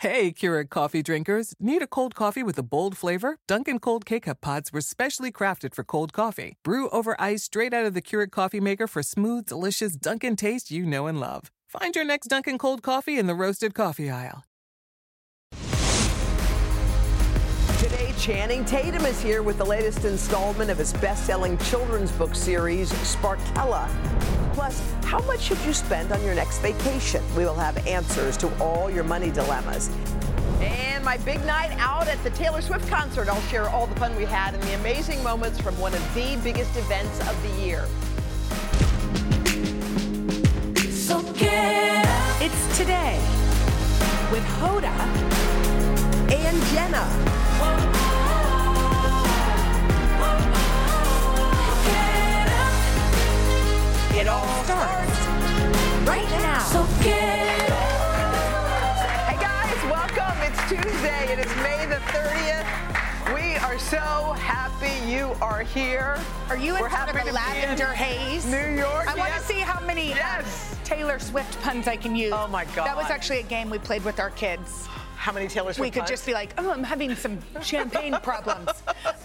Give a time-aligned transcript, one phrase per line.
[0.00, 1.54] Hey, Keurig coffee drinkers.
[1.58, 3.38] Need a cold coffee with a bold flavor?
[3.48, 6.58] Dunkin' Cold K-Cup pods were specially crafted for cold coffee.
[6.62, 10.70] Brew over ice straight out of the Keurig coffee maker for smooth, delicious Dunkin' taste
[10.70, 11.50] you know and love.
[11.66, 14.44] Find your next Dunkin' Cold coffee in the roasted coffee aisle.
[18.18, 23.88] Channing Tatum is here with the latest installment of his best-selling children's book series, Sparkella.
[24.54, 27.22] Plus, how much should you spend on your next vacation?
[27.36, 29.90] We will have answers to all your money dilemmas.
[30.60, 33.28] And my big night out at the Taylor Swift concert.
[33.28, 36.38] I'll share all the fun we had and the amazing moments from one of the
[36.42, 37.86] biggest events of the year.
[40.90, 41.20] So.
[42.38, 43.18] It's today
[44.32, 44.92] with Hoda
[46.32, 48.15] And Jenna.
[54.16, 55.10] It all starts.
[56.06, 56.62] right now.
[56.64, 58.96] So get up.
[59.28, 60.38] Hey guys, welcome.
[60.42, 61.32] It's Tuesday.
[61.34, 63.34] It is May the 30th.
[63.34, 66.18] We are so happy you are here.
[66.48, 68.46] Are you in We're front of a to in lavender haze?
[68.46, 69.06] New York.
[69.06, 70.76] I want to see how many um, Yes.
[70.82, 72.32] Taylor Swift puns I can use.
[72.34, 72.86] Oh, my God.
[72.86, 74.88] That was actually a game we played with our kids.
[75.26, 76.10] How many Taylor Swift We could puns?
[76.10, 78.68] just be like, oh, I'm having some champagne problems.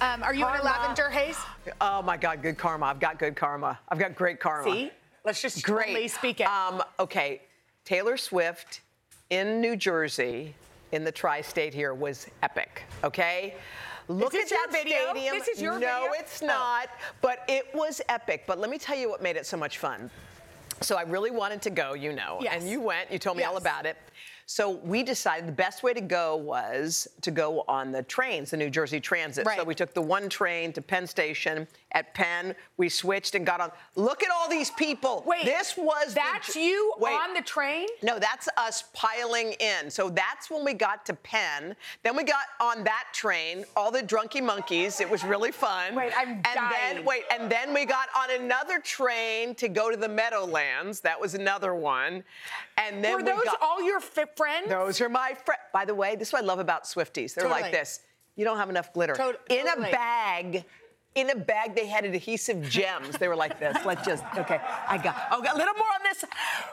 [0.02, 1.38] Um, are you in a lavender haze?
[1.80, 2.88] Oh my God, good karma.
[2.88, 3.78] I've got good karma.
[3.88, 4.64] I've got great karma.
[4.72, 4.92] See?
[5.24, 6.10] Let's just Great.
[6.10, 6.48] speak it.
[6.48, 7.44] Um, okay,
[7.86, 8.82] Taylor Swift
[9.30, 10.56] in New Jersey,
[10.92, 12.82] in the tri-state here, was epic.
[13.04, 13.54] Okay.
[14.08, 15.12] Look at that video?
[15.12, 15.38] stadium.
[15.38, 16.14] This is your no, video?
[16.18, 16.48] it's Oh.
[16.48, 16.90] not.
[17.22, 18.46] But it was epic.
[18.48, 20.10] But let me tell you what made it so much fun.
[20.82, 22.56] So I really wanted to go, you know, Yes.
[22.60, 23.12] and you went.
[23.12, 23.98] You told me all about it.
[24.52, 28.58] So we decided the best way to go was to go on the trains, the
[28.58, 29.48] New Jersey Transit.
[29.56, 31.66] So we took the one train to Penn Station.
[31.94, 33.70] At Penn, we switched and got on.
[33.96, 35.24] Look at all these people.
[35.28, 37.14] Wait, this was the- that's you Wait.
[37.14, 37.88] on the train?
[38.02, 39.92] No, that's us piling in.
[39.92, 41.76] So that's when we got to Penn.
[42.04, 45.02] Then we got on that train, all the drunky monkeys.
[45.02, 45.96] It was really fun.
[45.96, 46.96] Wait, I'm and dying.
[46.96, 51.02] then wait, and then we got on another train to go to the Meadowlands.
[51.02, 52.24] That was another one.
[52.78, 54.70] And then Were we those got, all your friends?
[54.70, 55.62] those are my friends.
[55.74, 57.34] By the way, this is what I love about Swifties.
[57.34, 58.00] They're like this.
[58.38, 59.14] You don't have enough glitter.
[59.14, 60.64] To- In a bag.
[61.14, 63.18] In a bag, they had adhesive gems.
[63.18, 63.76] They were like this.
[63.86, 66.24] Let's just, okay, I got, oh, got a little more on this.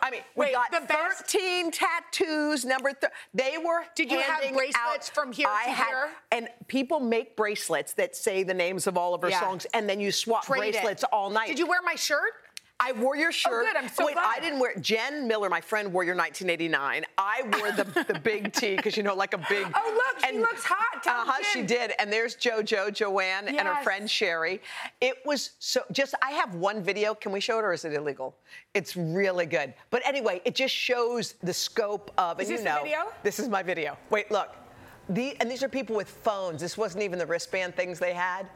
[0.00, 4.20] I mean, we Wait, got the best- 13 tattoos, number th- They were Did you
[4.20, 4.76] have bracelets
[5.08, 6.08] out- from here I to had, here?
[6.30, 9.40] And people make bracelets that say the names of all of her Yeah.
[9.40, 10.72] songs, and then you swap Trade it.
[10.74, 11.48] bracelets all night.
[11.48, 12.32] Did you wear my shirt?
[12.80, 13.66] I wore your shirt.
[13.66, 14.36] good, I'm so Wait, glad.
[14.36, 14.72] I didn't wear.
[14.80, 17.04] Jen Miller, my friend, wore your 1989.
[17.18, 19.66] I wore the, the big tee because you know, like a big.
[19.74, 21.06] Oh, look, she looks hot.
[21.06, 21.42] Uh huh.
[21.52, 21.92] She did.
[21.98, 24.60] And there's JoJo, Joanne, and her friend Sherry.
[25.00, 25.82] It was so.
[25.90, 27.14] Just I have one video.
[27.14, 28.36] Can we show it or is it illegal?
[28.74, 29.74] It's really good.
[29.90, 32.40] But anyway, it just shows the scope of.
[32.40, 32.98] Is and this you know, video?
[33.24, 33.98] This is my video.
[34.10, 34.54] Wait, look.
[35.10, 36.60] The, and these are people with phones.
[36.60, 38.46] This wasn't even the wristband things they had.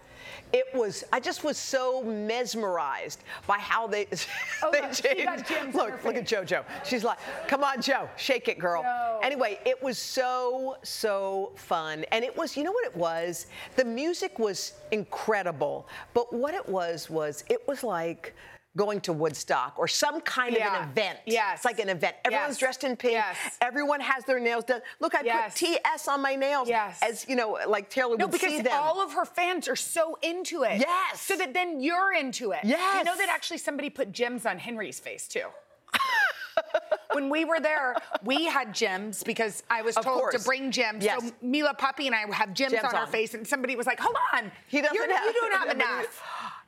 [0.53, 1.05] It was.
[1.13, 4.07] I just was so mesmerized by how they.
[4.65, 5.75] Oh, they look, changed.
[5.75, 6.25] Look, look at.
[6.25, 6.65] JoJo.
[6.85, 7.19] She's like,
[7.49, 9.21] "Come on, Joe, shake it, girl." Joe.
[9.23, 12.57] Anyway, it was so so fun, and it was.
[12.57, 13.47] You know what it was?
[13.77, 18.35] The music was incredible, but what it was was it was like.
[18.75, 21.19] Going to Woodstock or some kind of an event.
[21.27, 21.57] Yes.
[21.57, 22.17] It's like an event.
[22.25, 22.59] Everyone's Yes.
[22.59, 23.13] dressed in pink.
[23.13, 23.37] Yes.
[23.61, 24.81] Everyone has their nails done.
[24.99, 25.53] Look, I Yes.
[25.53, 26.71] put TS on my nails.
[26.71, 26.99] Yes.
[27.03, 28.63] As you know, like Taylor No, would see them.
[28.65, 30.81] because all of her fans are so into it.
[30.81, 31.21] Yes.
[31.21, 32.61] So that then you're into it.
[32.65, 32.97] Yes.
[32.97, 35.49] You know that actually somebody put gems on Henry's face too.
[37.13, 37.95] when we were there,
[38.25, 40.35] we had gems because I was Of told course.
[40.35, 41.05] to bring gems.
[41.05, 41.23] Yes.
[41.23, 44.01] So Mila Poppy and I have gems, Gems on, our face, and somebody was like,
[44.01, 46.23] "Hold on, He doesn't have, you don't have enough."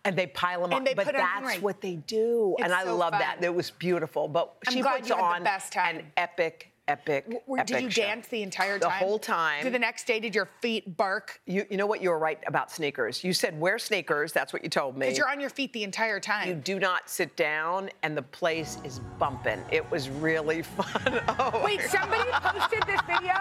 [0.07, 0.95] And they pile them And on.
[0.95, 1.63] but put 'em in that's right.
[1.63, 2.57] what they do.
[2.63, 3.21] and I so love fun.
[3.21, 3.39] that.
[3.43, 4.29] It was beautiful.
[4.29, 5.97] But I'm she puts you had the on best time.
[5.97, 8.03] an epic, epic, W- epic Did you show.
[8.03, 8.81] dance the entire time?
[8.81, 9.63] The whole time.
[9.65, 10.21] Did the next day?
[10.21, 11.41] Did your feet bark?
[11.47, 12.03] You, you know what?
[12.03, 13.25] You were right about sneakers.
[13.25, 14.33] You said wear sneakers.
[14.33, 15.07] That's what you told me.
[15.07, 16.49] Because you're on your feet the entire time.
[16.49, 19.63] you do not sit down, and the place is bumping.
[19.73, 21.23] It was really fun.
[21.39, 23.33] Oh, Wait, somebody posted this video?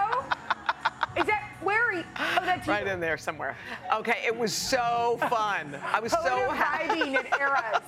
[1.99, 2.39] Is oh, that where are you?
[2.41, 2.73] Oh, that's you.
[2.73, 3.57] Right in there somewhere.
[3.93, 5.75] Okay, it was so fun.
[5.93, 6.99] I was so happy.
[6.99, 7.81] vibing eras.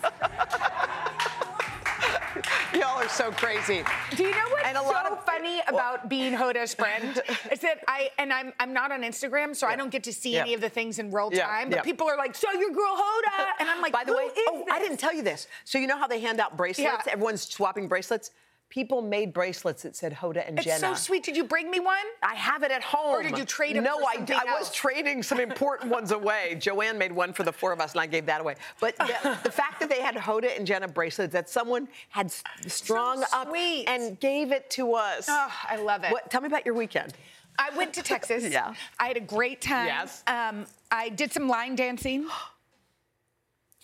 [2.73, 3.83] Y'all are so crazy.
[4.15, 7.21] Do you know what's so of- funny about being Hoda's friend?
[7.51, 10.33] is that I and I'm I'm not on Instagram, so I don't get to see
[10.33, 10.41] Yeah.
[10.41, 11.69] any of the things in real Yeah, time.
[11.69, 11.81] But yeah.
[11.83, 14.65] people are like, "So your girl Hoda," and I'm like, By the "Who way, oh,
[14.69, 15.47] I didn't tell you this.
[15.63, 17.03] So you know how they hand out bracelets?
[17.05, 17.13] Yeah.
[17.13, 18.31] Everyone's swapping bracelets.
[18.69, 20.91] People made bracelets that said Hoda and It's Jenna.
[20.91, 21.23] It's so sweet.
[21.23, 21.97] Did you bring me one?
[22.23, 23.15] I have it at home.
[23.15, 26.55] Or did you trade 'em No, I, I was trading some important ones away.
[26.59, 28.55] Joanne made one for the four of us, and I gave that away.
[28.79, 32.31] But the, the fact that they had Hoda and Jenna bracelets, that someone had
[32.67, 35.27] strung up and gave it to us.
[35.29, 36.11] Oh, I love it.
[36.11, 37.13] What, tell me about your weekend.
[37.57, 38.43] I went to Texas.
[38.55, 38.73] Yeah.
[38.99, 39.87] I had a great time.
[39.87, 40.23] Yes.
[40.27, 42.27] Um, I did some line dancing.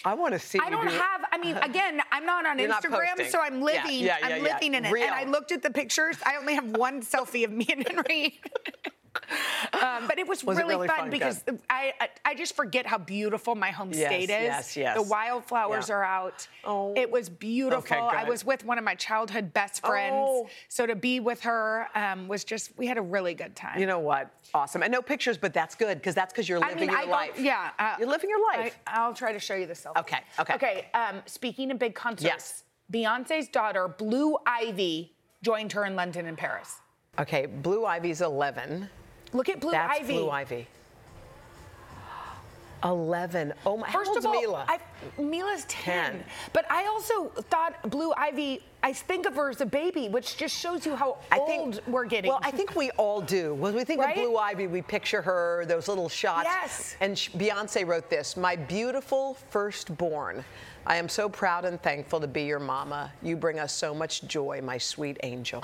[0.04, 0.60] I want to see.
[0.60, 1.26] I don't do- have.
[1.32, 3.30] I mean, again, I'm not on You're Instagram, posting.
[3.30, 4.00] so I'm living.
[4.00, 4.54] yeah, yeah, I'm yeah.
[4.54, 4.92] living in it.
[4.92, 5.04] Real.
[5.06, 6.18] And I looked at the pictures.
[6.26, 8.40] I only have one selfie of me and Henry.
[9.74, 11.10] um, but it was, Was it really, really fun, fun?
[11.10, 14.30] because I, I I just forget how beautiful my home Yes, state is.
[14.30, 14.96] yes, yes.
[14.96, 15.96] The wildflowers Yeah.
[15.96, 16.48] are out.
[16.64, 16.94] Oh.
[16.96, 17.80] It was beautiful.
[17.80, 20.16] Okay, I was with one of my childhood best friends.
[20.18, 20.50] Oh.
[20.70, 23.80] So to be with her um, was just we had a really good time.
[23.80, 24.32] You know what?
[24.54, 24.82] Awesome.
[24.84, 27.02] And no pictures, but that's good because that's because you're I living mean, your I
[27.02, 27.40] don't- life.
[27.40, 28.78] Yeah, uh, you're living your life.
[28.88, 29.98] I, will try to show you the selfie.
[30.00, 30.54] Okay, okay.
[30.56, 30.88] Okay.
[30.94, 32.64] Um, speaking of big concerts, Yes.
[32.94, 36.76] Beyonce's daughter Blue Ivy joined her in London and Paris.
[37.20, 38.90] okay, Blue Ivy's 11.
[39.34, 40.14] Look at Blue That's Ivy.
[40.14, 40.68] Blue Ivy.
[42.84, 43.54] 11.
[43.66, 43.92] Oh my.
[43.92, 44.66] First how of all, Mila?
[44.68, 44.80] I,
[45.22, 46.14] Mila's 10.
[46.14, 46.24] 10.
[46.54, 50.58] But I also thought Blue Ivy, I think of her as a baby, which just
[50.58, 52.30] shows you how I old think we're getting.
[52.30, 53.54] Well, I think we all do.
[53.54, 54.18] When we think Right?
[54.18, 56.48] of Blue Ivy, we picture her, those little shots.
[56.50, 56.96] Yes.
[57.02, 60.44] And Beyonce wrote this My beautiful firstborn.
[60.86, 63.12] I am so proud and thankful to be your mama.
[63.22, 65.64] You bring us so much joy, my sweet angel.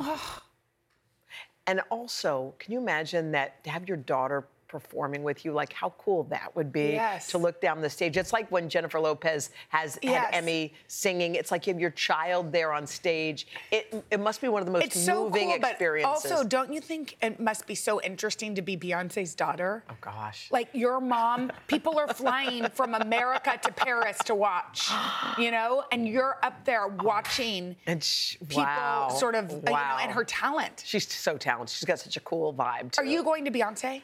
[1.67, 5.51] And also, can you imagine that to have your daughter performing with you?
[5.51, 7.27] Like how cool that would be Yes.
[7.29, 8.17] to look down the stage.
[8.17, 10.33] It's like when Jennifer Lopez has Yes.
[10.33, 11.35] had Emme singing.
[11.35, 13.47] It's like you have your child there on stage.
[13.71, 16.23] It it must be one of the most it's so moving cool, experiences.
[16.23, 19.83] but also, don't you think it must be so interesting to be Beyonce's daughter?
[19.89, 20.49] Oh gosh.
[20.51, 24.89] Like your mom, people are flying from America to Paris to watch,
[25.37, 29.09] you know, and you're up there watching and sh- people wow.
[29.09, 29.97] sort of, uh, you know, wow.
[30.01, 30.83] and her talent.
[30.85, 31.75] She's so talented.
[31.75, 32.91] She's got such a cool vibe.
[32.91, 33.01] Too.
[33.01, 34.01] Are you going to Beyonce?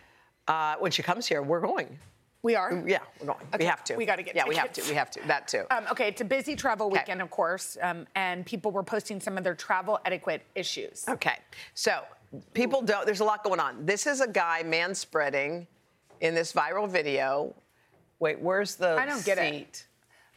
[0.47, 1.97] Uh, when she comes here, we're going.
[2.41, 2.83] We are.
[2.85, 3.39] Yeah, we're going.
[3.53, 3.95] Okay, We have to.
[3.95, 4.81] we gotta get Yeah, we have to.
[4.89, 5.21] We have to.
[5.27, 5.63] That too.
[5.71, 6.99] Um, okay, it's a busy travel Okay.
[6.99, 11.05] weekend, of course, um, and people were posting some of their travel etiquette issues.
[11.07, 11.37] Okay,
[11.73, 12.01] so
[12.53, 13.05] people don't.
[13.05, 13.85] There's a lot going on.
[13.85, 15.67] This is a guy man spreading
[16.19, 17.55] in this viral video.
[18.19, 19.85] Wait, where's the I don't get it.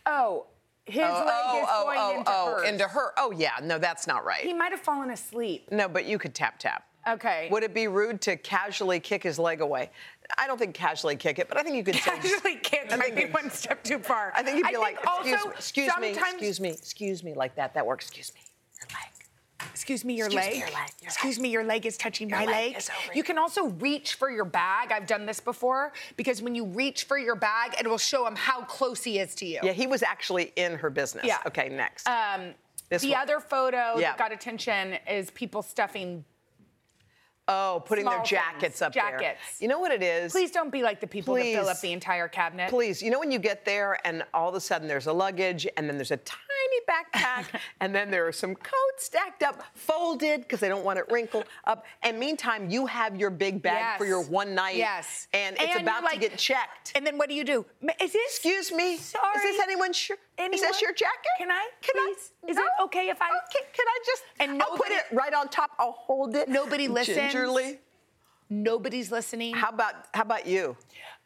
[0.06, 0.46] Oh,
[0.84, 2.68] his leg is going into oh, hers.
[2.68, 3.12] into her.
[3.16, 4.42] Oh yeah, no, that's not right.
[4.42, 5.68] He might have fallen asleep.
[5.72, 6.85] no, but you could tap tap.
[7.06, 7.48] Okay.
[7.50, 9.90] Would it be rude to casually kick his leg away?
[10.38, 12.10] I don't think casually kick it, but I think you could say.
[12.10, 14.32] Actually, kids I might be one step too far.
[14.34, 17.54] I think you'd be like, also, excuse, me, excuse me, excuse me, excuse me, like
[17.56, 17.74] that.
[17.74, 18.06] That works.
[18.06, 18.40] Excuse me,
[18.74, 19.70] your leg.
[19.72, 20.52] Excuse me, your Excuse leg.
[20.52, 21.42] me, your leg, your Excuse leg.
[21.42, 22.82] me, your leg is touching Your my leg leg.
[23.14, 24.90] You can also reach for your bag.
[24.92, 28.36] I've done this before because when you reach for your bag, it will show him
[28.36, 29.60] how close he is to you.
[29.62, 31.24] Yeah, he was actually in her business.
[31.26, 31.38] Yeah.
[31.46, 32.06] Okay, next.
[32.08, 32.54] Um,
[32.88, 33.20] This the one.
[33.22, 34.10] other photo Yeah.
[34.12, 36.24] that got attention is people stuffing.
[37.48, 38.82] Oh, putting their jackets things.
[38.82, 39.18] up there.
[39.18, 39.60] Jackets.
[39.60, 40.32] You know what it is?
[40.32, 42.70] Please don't be like the people that fill up the entire cabinet.
[42.70, 45.66] Please, you know when you get there and all of a sudden there's a luggage
[45.76, 46.18] and then there's a
[46.66, 50.98] tiny backpack and then there are some coats stacked up, folded because they don't want
[50.98, 51.84] it wrinkled up.
[52.02, 54.76] And meantime, you have your big bag for your one night.
[54.76, 55.28] Yes.
[55.32, 56.92] And it's you're about like- to get checked.
[56.94, 57.66] And then what do you do?
[58.00, 58.36] Is this?
[58.36, 58.96] Excuse me.
[58.96, 59.36] Sorry.
[59.36, 60.18] Is this anyone's shirt?
[60.38, 61.30] Is this your jacket?
[61.38, 61.68] Can I?
[61.80, 62.32] Can Please?
[62.46, 62.50] I?
[62.50, 64.22] Is it okay if I- Okay, can I just?
[64.40, 65.70] And I'll put it right on top.
[65.78, 66.48] I'll hold it.
[66.48, 67.16] Nobody listens?
[67.16, 67.80] Gingerly.
[68.48, 69.54] Nobody's listening.
[69.54, 70.76] How about how about you?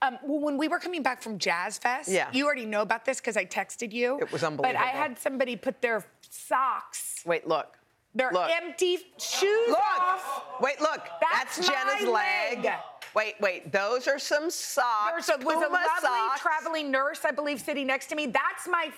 [0.02, 2.29] Um, well, when we were coming back from Jazz Fest, Yeah.
[2.32, 4.19] you already know about this because I texted you.
[4.20, 4.81] It was unbelievable.
[4.81, 7.76] But I had somebody put their socks, Wait, look.
[8.14, 8.50] their look.
[8.50, 9.79] empty shoes Look.
[9.79, 10.44] off.
[10.61, 11.06] Wait, look.
[11.20, 12.64] That's That's, Jenna's leg.
[12.64, 12.73] leg.
[13.14, 13.73] Wait, wait.
[13.73, 15.27] Those are some socks.
[15.27, 16.41] There was a, lovely socks.
[16.41, 18.27] traveling nurse, I believe, sitting next to me.
[18.27, 18.91] That's my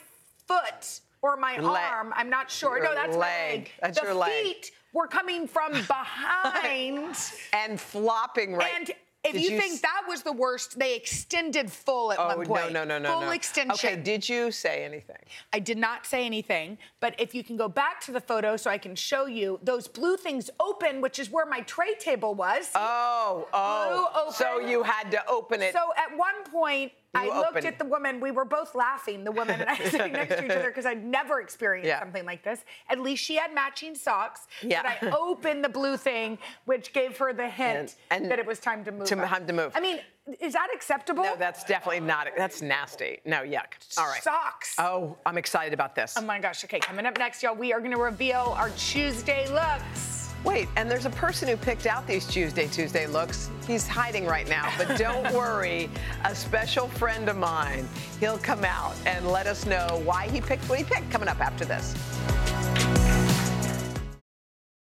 [0.46, 2.12] foot or my arm.
[2.14, 2.76] I'm not sure.
[2.76, 3.58] Your no, that's my leg.
[3.60, 3.70] leg.
[3.80, 4.44] That's the your leg.
[4.44, 7.16] feet were coming from behind.
[7.54, 8.70] and flopping right.
[8.76, 8.90] And
[9.24, 12.44] if you, s- think that was the worst, they extended full at Oh one no
[12.44, 12.72] point.
[12.72, 13.30] no no no Full no.
[13.30, 13.72] extension.
[13.74, 15.16] Okay, did you say anything?
[15.52, 18.70] I did not say anything, but if you can go back to the photo so
[18.70, 22.70] I can show you, those blue things open, which is where my tray table was.
[22.74, 24.10] Oh oh.
[24.24, 25.72] Blue So you had to open it.
[25.72, 28.20] So at one point, I looked at the woman.
[28.20, 31.04] We were both laughing, the woman and I sitting next to each other, because I'd
[31.04, 32.00] never experienced Yeah.
[32.00, 32.64] something like this.
[32.88, 34.46] At least she had matching socks.
[34.62, 34.82] Yeah.
[35.00, 38.46] But I opened the blue thing, which gave her the hint And- and that it
[38.46, 39.06] was time to move.
[39.08, 39.72] to- time to move.
[39.74, 40.00] I mean,
[40.40, 41.24] is that acceptable?
[41.24, 42.28] no, that's definitely not.
[42.36, 43.18] That's nasty.
[43.24, 43.74] No, yuck.
[43.98, 44.22] All right.
[44.22, 44.76] Socks.
[44.78, 46.14] Oh, I'm excited about this.
[46.16, 46.64] Oh my gosh.
[46.64, 50.21] Okay, coming up next, y'all, we are going to reveal our Tuesday looks.
[50.44, 53.48] Wait, and there's a person who picked out these Tuesday Tuesday looks.
[53.66, 55.88] He's hiding right now, but don't worry.
[56.24, 60.68] A special friend of mine, he'll come out and let us know why he picked
[60.68, 61.10] what he picked.
[61.10, 61.94] Coming up after this.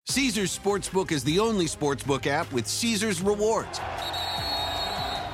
[0.07, 3.79] Caesars Sportsbook is the only sportsbook app with Caesars rewards.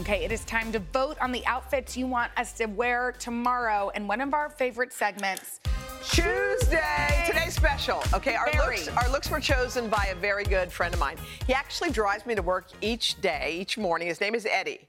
[0.00, 3.90] Okay, it is time to vote on the outfits you want us to wear tomorrow.
[3.96, 5.60] And one of our favorite segments,
[6.08, 7.24] Tuesday.
[7.26, 8.04] Today's special.
[8.14, 8.76] Okay, our Very.
[8.76, 11.16] looks our looks were chosen by a very good friend of mine.
[11.48, 14.06] He actually drives me to work each day, each morning.
[14.06, 14.88] His name is Eddie.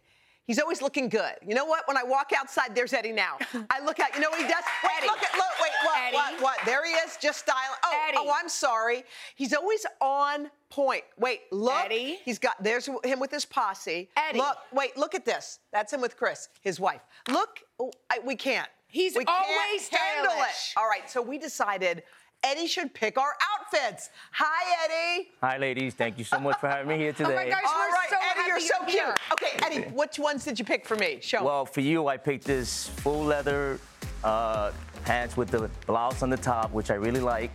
[0.50, 1.34] He's always looking good.
[1.48, 1.88] You know what?
[1.88, 3.38] When I walk outside, there's Eddie now.
[3.70, 4.15] I look out.
[4.15, 4.63] You know what he does?
[4.84, 5.06] Wait, Eddie.
[5.06, 5.46] look at look.
[5.62, 6.00] Wait, what?
[6.01, 6.15] Eddie.
[6.15, 6.41] What?
[6.41, 6.58] What?
[6.65, 7.77] There he is, just styling.
[7.86, 8.18] Oh, Eddie.
[8.20, 9.03] oh, I'm sorry.
[9.36, 11.03] He's always on point.
[11.20, 11.75] Wait, look.
[11.86, 12.18] Eddie.
[12.25, 12.56] He's got.
[12.63, 14.10] There's him with his posse.
[14.18, 14.39] Eddie.
[14.39, 14.58] Look.
[14.74, 14.98] Wait.
[14.98, 15.60] Look at this.
[15.72, 17.01] That's him with Chris, his wife.
[17.27, 17.60] Look.
[17.79, 18.68] Oh, I, we can't.
[18.88, 20.74] He's we can't always handle it.
[20.75, 22.01] All right, so we decided
[22.43, 24.10] Eddie should pick our outfits.
[24.31, 25.29] Hi, Eddie.
[25.41, 25.93] Hi, ladies.
[25.93, 27.29] Thank you so much for having me here today.
[27.34, 28.89] Oh my gosh, All we're right, so Eddie, you're so cute.
[28.91, 29.15] here.
[29.34, 31.19] Okay, Eddie, which ones did you pick for me?
[31.22, 31.46] Show me.
[31.46, 33.79] Well, for you, I picked this full leather
[34.24, 34.72] uh,
[35.03, 37.51] pants with the blouse on the top, which I really like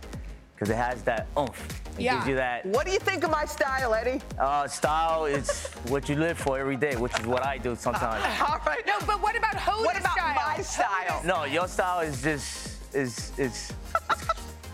[0.53, 1.59] because it has that oomph.
[1.97, 2.15] It Yeah.
[2.15, 4.21] gives you that What do you think of my style, Eddie?
[4.39, 5.25] uh, style.
[5.25, 8.23] Is what you live for every day, which is what I do sometimes.
[8.41, 8.85] All right.
[8.85, 10.35] No, but what about Hoda what about style?
[10.35, 11.21] my style?
[11.25, 13.73] No, your style is just is is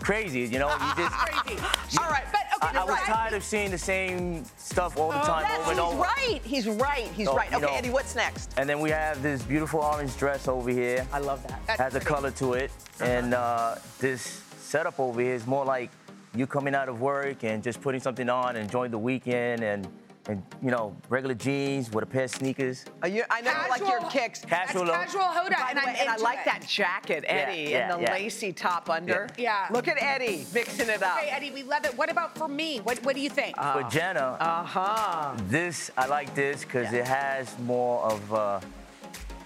[0.02, 0.40] crazy.
[0.40, 1.14] You know, you uh, uh, just.
[1.14, 1.98] Uh, crazy.
[1.98, 2.24] All right.
[2.32, 3.04] But okay, I, I was right.
[3.04, 5.94] tired of seeing the same stuff all the oh, time, That's, over and over.
[5.94, 6.40] he's right.
[6.44, 7.08] He's right.
[7.14, 7.52] He's So, right.
[7.52, 8.52] Okay, know- Eddie, what's next?
[8.56, 11.06] And then we have this beautiful orange dress over here.
[11.12, 11.60] I love that.
[11.66, 12.70] That's has a color to it.
[13.00, 13.04] Uh-huh.
[13.04, 15.90] And uh, this setup over here is more like
[16.34, 19.86] you coming out of work and just putting something on, and enjoying the weekend, and
[20.28, 22.84] and you know regular jeans with a pair of sneakers.
[23.02, 24.40] Are you, I never like your kicks.
[24.44, 26.44] Casual That's casual Hoda, By and the I'm way, and I like it.
[26.46, 28.12] that jacket, Eddie, yeah, and the yeah.
[28.12, 29.28] lacy top under.
[29.36, 29.66] Yeah.
[29.70, 31.18] Look at Eddie mixing it up.
[31.18, 31.96] Okay, Eddie, we love it.
[31.96, 32.78] What about for me?
[32.80, 33.56] What What do you think?
[33.56, 35.34] For Jenna, Uh-huh.
[35.48, 38.60] this I like this because it has more of uh,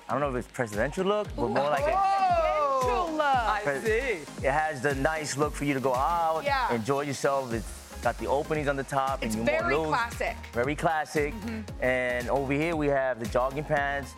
[0.09, 3.61] I don't know if it's presidential look, but more like a, Angela.
[3.66, 4.47] I see.
[4.47, 6.73] it has the nice look for you to go out, Yeah.
[6.73, 7.52] enjoy yourself.
[7.52, 7.66] It's
[8.06, 9.96] got the openings on the top, It's and you're very more loose.
[9.96, 10.36] classic.
[10.36, 10.52] Mm-hmm.
[10.52, 11.34] Very classic.
[11.80, 14.14] And over here we have the jogging pants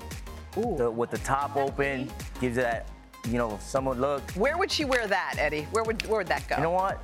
[0.54, 2.86] the, with the top open, gives it that
[3.26, 4.22] you know summer look.
[4.32, 5.62] Where would she wear that, Eddie?
[5.72, 6.56] Where would where would that go?
[6.56, 7.02] You know what?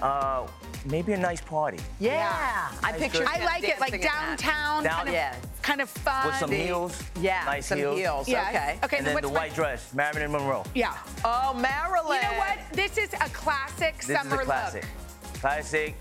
[0.00, 0.46] Uh,
[0.86, 2.68] maybe a nice party yeah.
[2.82, 3.18] I Nice picture.
[3.24, 3.30] dress.
[3.40, 5.34] I like it, like dancing downtown, Down- kind, of, yeah.
[5.62, 6.26] kind of fun.
[6.26, 7.02] with some heels.
[7.20, 8.26] Yeah, nice some heels.
[8.28, 8.48] Yeah.
[8.48, 8.78] Okay.
[8.84, 8.96] Okay.
[8.98, 10.64] And then what's the my- white dress, Marilyn Monroe.
[10.74, 10.94] Yeah.
[11.24, 12.20] Oh, Marilyn.
[12.22, 12.58] You know what?
[12.72, 14.18] This is a classic summer.
[14.18, 14.84] This summer is a classic.
[15.40, 15.94] Classic,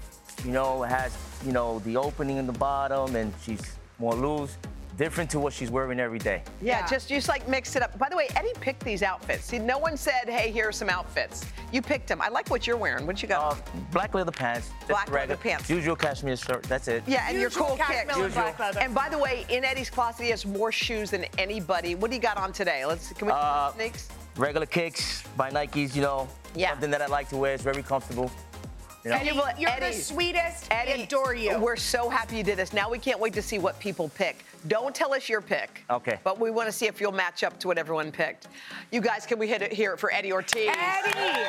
[0.45, 3.61] you know, has, you know, the opening in the bottom and she's
[3.99, 4.57] more loose.
[4.97, 6.41] Different to what she's wearing every day.
[6.61, 6.87] Yeah, Yeah.
[6.87, 7.97] just just like mix it up.
[7.99, 9.43] By the way, Eddie picked these outfits.
[9.43, 12.21] See, no one said, "Hey, here are some outfits." You picked them.
[12.21, 13.05] I like what you're wearing.
[13.05, 13.51] What you got?
[13.51, 13.55] Uh,
[13.91, 14.69] black leather pants.
[14.87, 15.69] Black leather regular- pants.
[15.69, 17.03] Usual cashmere shirt, that's it.
[17.07, 18.17] yeah, and your cool cashmere kicks.
[18.23, 18.79] and black leather.
[18.79, 21.95] And by the way, in Eddie's closet, he has more shoes than anybody.
[21.95, 22.85] What do you got on today?
[22.85, 24.07] Let's can we Uh, sneaks?
[24.37, 26.29] Regular kicks by Nikes, you know.
[26.55, 26.69] Yeah.
[26.69, 27.53] Something that I like to wear.
[27.53, 28.31] It's very comfortable.
[29.05, 29.17] You know?
[29.17, 30.67] Eddie, Well, you're Eddie- the sweetest.
[30.71, 31.59] Eddie, I adore you.
[31.59, 32.73] We're so happy you did this.
[32.73, 34.43] Now we can't wait to see what people pick.
[34.67, 35.83] Don't tell us your pick.
[35.91, 36.17] Okay.
[36.23, 38.47] But we want to see if you'll match up to what everyone picked.
[38.91, 40.69] You guys, can we hit it, hear it for Eddie Ortiz?
[40.75, 41.45] Eddie.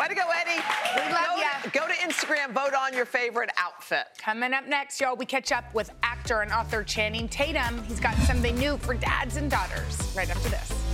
[0.00, 0.60] Way to go, Eddie.
[0.96, 1.48] We love go ya.
[1.62, 4.06] To, go to Instagram, vote on your favorite outfit.
[4.18, 7.82] Coming up next, y'all, we catch up with actor and author Channing Tatum.
[7.84, 10.85] He's got something new for dads and daughters right after this.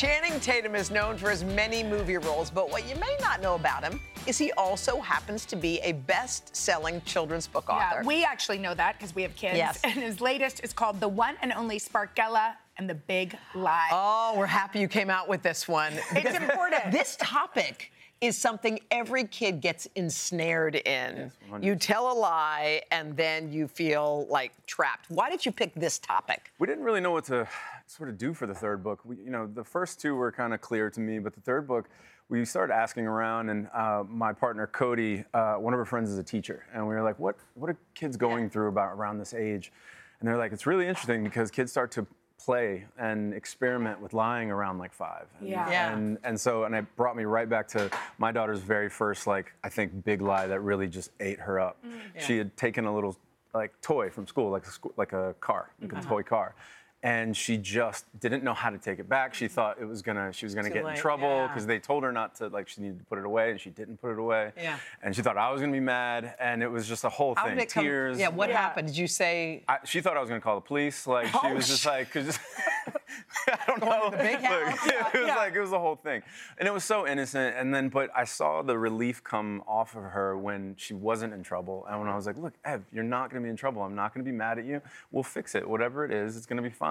[0.00, 3.54] Channing Tatum is known for his many movie roles, but what you may not know
[3.54, 8.00] about him is he also happens to be a best-selling children's book author.
[8.00, 9.58] Yeah, we actually know that because we have kids.
[9.58, 9.78] Yes.
[9.84, 13.90] And his latest is called The One and Only Sparkella and the Big Lie.
[13.92, 15.92] Oh, we're happy you came out with this one.
[16.12, 16.90] It's important.
[16.90, 21.32] This topic is something every kid gets ensnared in.
[21.60, 25.06] you tell a lie and then you feel like trapped.
[25.10, 26.52] Why did you pick this topic?
[26.58, 27.48] We didn't really know what to
[27.86, 29.00] sort of do for the third book.
[29.04, 31.66] We, you know, the first two were kind of clear to me, but the third
[31.66, 31.88] book,
[32.28, 36.18] we started asking around, and uh, my partner Cody, uh, one of her friends is
[36.18, 39.34] a teacher, and we were like, "What what are kids going through about around this
[39.34, 39.72] age?"
[40.20, 42.06] And they're like, "It's really interesting because kids start to
[42.44, 45.26] play and experiment with lying around like five.
[45.38, 45.70] And, Yeah.
[45.70, 45.92] Yeah.
[45.92, 49.52] And and so and it brought me right back to my daughter's very first like
[49.62, 51.76] I think big lie that really just ate her up.
[51.86, 52.20] Mm.
[52.26, 53.16] She had taken a little
[53.54, 56.08] like toy from school like a school, like a car, like a mm-hmm.
[56.08, 56.54] toy car.
[57.02, 59.32] And she just didn't know how to take it back.
[59.34, 61.46] She thought it was gonna, she was gonna Too get late, in trouble yeah.
[61.46, 63.70] because they told her not to, like she needed to put it away, and she
[63.70, 64.52] didn't put it away.
[64.54, 64.78] Yeah.
[65.02, 67.46] And she thought I was gonna be mad, and it was just a whole How
[67.46, 67.54] thing.
[67.56, 67.84] did it come?
[67.84, 68.18] Tears.
[68.18, 68.58] Yeah, what Yeah.
[68.60, 68.88] happened?
[68.88, 71.06] Did you say I, she thought I was gonna call the police.
[71.06, 72.38] Like she Oh, was just like, cause
[73.48, 74.10] I don't know.
[74.10, 74.86] big Look, house?
[75.14, 76.22] it was like it was the whole thing,
[76.58, 77.56] and it was so innocent.
[77.56, 81.42] And then, but I saw the relief come off of her when she wasn't in
[81.42, 83.80] trouble, and when I was like, "Look, Ev, you're not gonna be in trouble.
[83.82, 84.82] I'm not gonna be mad at you.
[85.10, 85.66] We'll fix it.
[85.66, 86.89] Whatever it is, it's gonna be fine."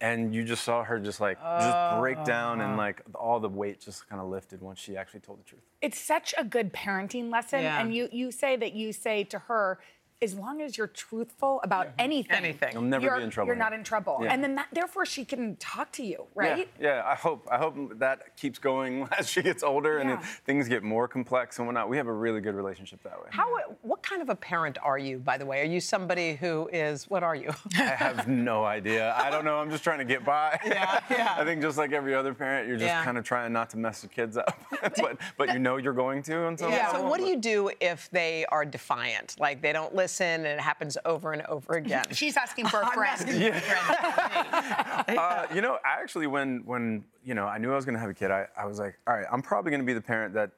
[0.00, 2.64] And you just saw her just like just break down, Oh.
[2.64, 5.62] and like all the weight just kind of lifted once she actually told the truth.
[5.80, 7.62] It's such a good parenting lesson.
[7.62, 7.80] Yeah.
[7.80, 9.78] And you you say that you say to her,
[10.22, 12.00] as long as you're truthful about mm-hmm.
[12.00, 12.72] anything, Anything.
[12.72, 14.20] You'll never be you're- in trouble You're not in trouble.
[14.22, 14.32] Yeah.
[14.32, 16.68] And then that, therefore she can talk to you, right?
[16.80, 20.68] Yeah, yeah, I hope I hope that keeps going as she gets older and things
[20.68, 21.88] get more complex and whatnot.
[21.88, 23.28] We have a really good relationship that way.
[23.30, 23.48] how?
[23.82, 25.60] What kind of a parent are you, by the way?
[25.60, 27.10] Are you somebody who is?
[27.10, 27.50] What are you?
[27.76, 29.14] I have no idea.
[29.16, 29.58] I don't know.
[29.58, 30.58] I'm just trying to get by.
[30.72, 31.34] Yeah, yeah.
[31.36, 33.04] I think just like every other parent, you're just Yeah.
[33.04, 34.58] kind of trying not to mess the kids up,
[34.96, 36.86] but but you know you're going to on some Yeah.
[36.88, 39.36] So level, what do you do if they are defiant?
[39.38, 42.04] Like they don't listen and it happens over and over again.
[42.12, 43.20] She's asking for a I'm friend.
[43.20, 45.18] asking for a friend.
[45.18, 48.00] Uh, you know, I actually, when when you know, I knew I was going to
[48.00, 50.00] have a kid, I, I was like, all right, I'm probably going to be the
[50.00, 50.50] parent that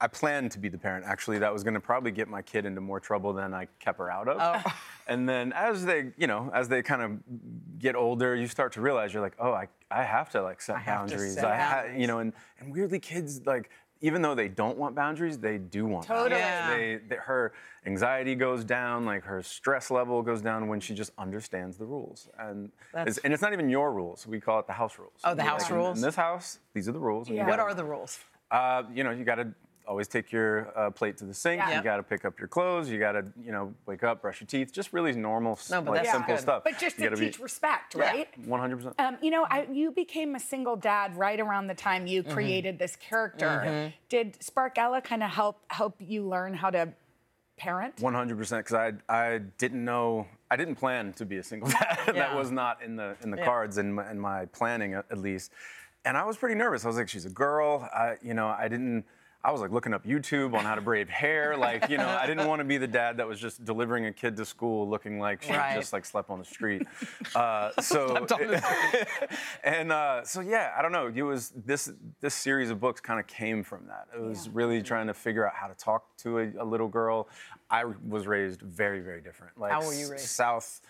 [0.00, 1.04] I planned to be the parent.
[1.06, 3.98] Actually, that was going to probably get my kid into more trouble than I kept
[3.98, 4.38] her out of.
[4.66, 4.72] Oh.
[5.06, 8.80] And then as they, you know, as they kind of get older, you start to
[8.80, 11.34] realize you're like, oh, I, I have to like set have to boundaries.
[11.34, 12.00] set I ha- boundaries.
[12.00, 13.70] you know, and and weirdly, kids like.
[14.04, 16.40] Even though they don't want boundaries, they do want Totally.
[16.40, 16.40] boundaries.
[16.42, 16.76] Yeah.
[16.76, 17.52] They, they, her
[17.86, 22.28] anxiety goes down, like her stress level goes down when she just understands the rules.
[22.38, 24.26] And it's, and it's not even your rules.
[24.26, 25.12] We call it the house rules.
[25.24, 25.98] Oh, the We're house like, in- rules?
[25.98, 27.30] In this house, these are the rules.
[27.30, 27.46] Yeah.
[27.46, 28.18] What gotta- are the rules?
[28.50, 29.48] Uh, you know, you got to
[29.86, 31.60] always take your uh, plate to the sink.
[31.60, 31.76] Yeah.
[31.76, 32.88] You got to pick up your clothes.
[32.88, 34.72] You got to, you know, wake up, brush your teeth.
[34.72, 36.40] Just really normal, s- No, but like simple good.
[36.42, 36.64] stuff.
[36.64, 38.28] But just You to gotta teach respect, right?
[38.46, 38.94] One hundred percent.
[38.98, 42.32] Um, you know, I, you became a single dad right around the time you Mm-hmm.
[42.32, 43.92] created this character.
[44.08, 46.92] Did Sparkella kind of help help you learn how to
[47.56, 48.00] parent?
[48.00, 51.68] One hundred percent, because I I didn't know I didn't plan to be a single
[51.80, 51.98] dad.
[52.14, 53.44] that was not in the in the Yeah.
[53.44, 55.50] cards in my, in my planning at, at least.
[56.04, 56.84] And I was pretty nervous.
[56.84, 57.88] I was like, she's a girl.
[57.94, 59.04] I, you know, I didn't.
[59.44, 61.56] I was like looking up YouTube on how to braid hair.
[61.56, 64.12] Like, you know, I didn't want to be the dad that was just delivering a
[64.12, 65.74] kid to school looking like she Right.
[65.74, 66.86] just like slept on the street.
[67.34, 68.26] Uh, so,
[69.64, 71.06] and uh, so yeah, I don't know.
[71.14, 74.08] It was this this series of books kind of came from that.
[74.14, 77.28] It was really trying to figure out how to talk to a, a little girl.
[77.70, 79.56] I was raised very very different.
[79.58, 80.26] Like How were you raised?
[80.26, 80.80] South.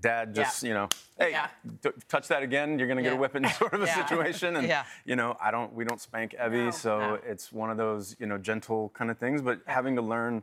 [0.00, 0.68] Dad just, Yeah.
[0.68, 1.48] you know, hey, Yeah.
[1.82, 3.18] t- touch that again, you're gonna get Yeah.
[3.18, 4.56] a whipping sort of a situation.
[4.56, 4.84] And Yeah.
[5.04, 7.14] you know, I don't, we don't spank Evie, so no.
[7.26, 9.42] it's one of those, you know, gentle kind of things.
[9.42, 10.42] But having to learn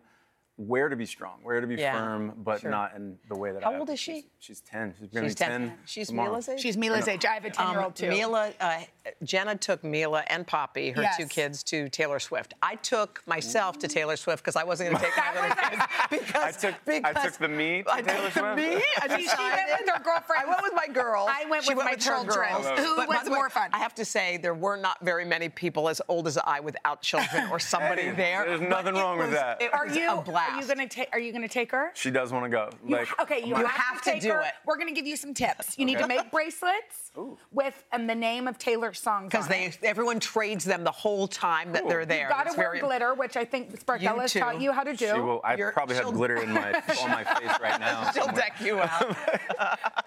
[0.58, 1.94] where to be strong, where to be Yeah.
[1.94, 2.72] firm, but Sure.
[2.72, 3.64] not in the way that.
[3.64, 4.14] How I have old is she?
[4.40, 4.94] She's, she's ten.
[5.00, 5.50] She's gonna She's be 10.
[5.70, 5.78] ten.
[5.86, 6.30] She's tomorrow.
[6.32, 6.60] Mila's age?
[6.60, 7.26] She's Mila's age.
[7.26, 8.08] I have a 10 year old too.
[8.08, 8.80] Um, Mila, uh,
[9.24, 12.56] Jenna took Mila and Poppy, her two kids, to Taylor Swift.
[12.62, 15.84] I took myself to Taylor Swift because I wasn't going to take my little kids.
[16.10, 18.58] Because, I took, I took the me to I Taylor took Swift.
[18.58, 18.84] me.
[19.02, 20.44] I She- she went with her girlfriends.
[20.44, 21.30] I went with my girls.
[21.32, 22.36] I went She with my her children.
[22.36, 22.66] girls.
[22.80, 23.70] Who But was the way, more fun?
[23.74, 27.02] I have to say there were not very many people as old as I without
[27.02, 28.46] children or somebody Hey, there.
[28.46, 29.62] there's nothing wrong with that.
[29.74, 30.47] Are you a blast.
[30.50, 31.92] Are you gonna take are you gonna take her?
[31.94, 32.70] She does want to go.
[32.86, 34.42] You- Like, okay, you, You have, have to, to take do her.
[34.42, 34.54] it.
[34.66, 35.78] We're gonna give you some tips.
[35.78, 37.12] You need to make bracelets
[37.52, 39.32] with um, the name of Taylor's songs.
[39.32, 39.80] because they it.
[39.84, 42.24] everyone trades them the whole time that they're there.
[42.24, 44.40] You gotta It's wear very- glitter, which I think Sparkella too.
[44.40, 45.08] taught you how to do.
[45.14, 48.12] She will, I You're- probably have glitter in my on my face right now.
[48.12, 48.42] She'll somewhere.
[48.42, 49.16] deck you out.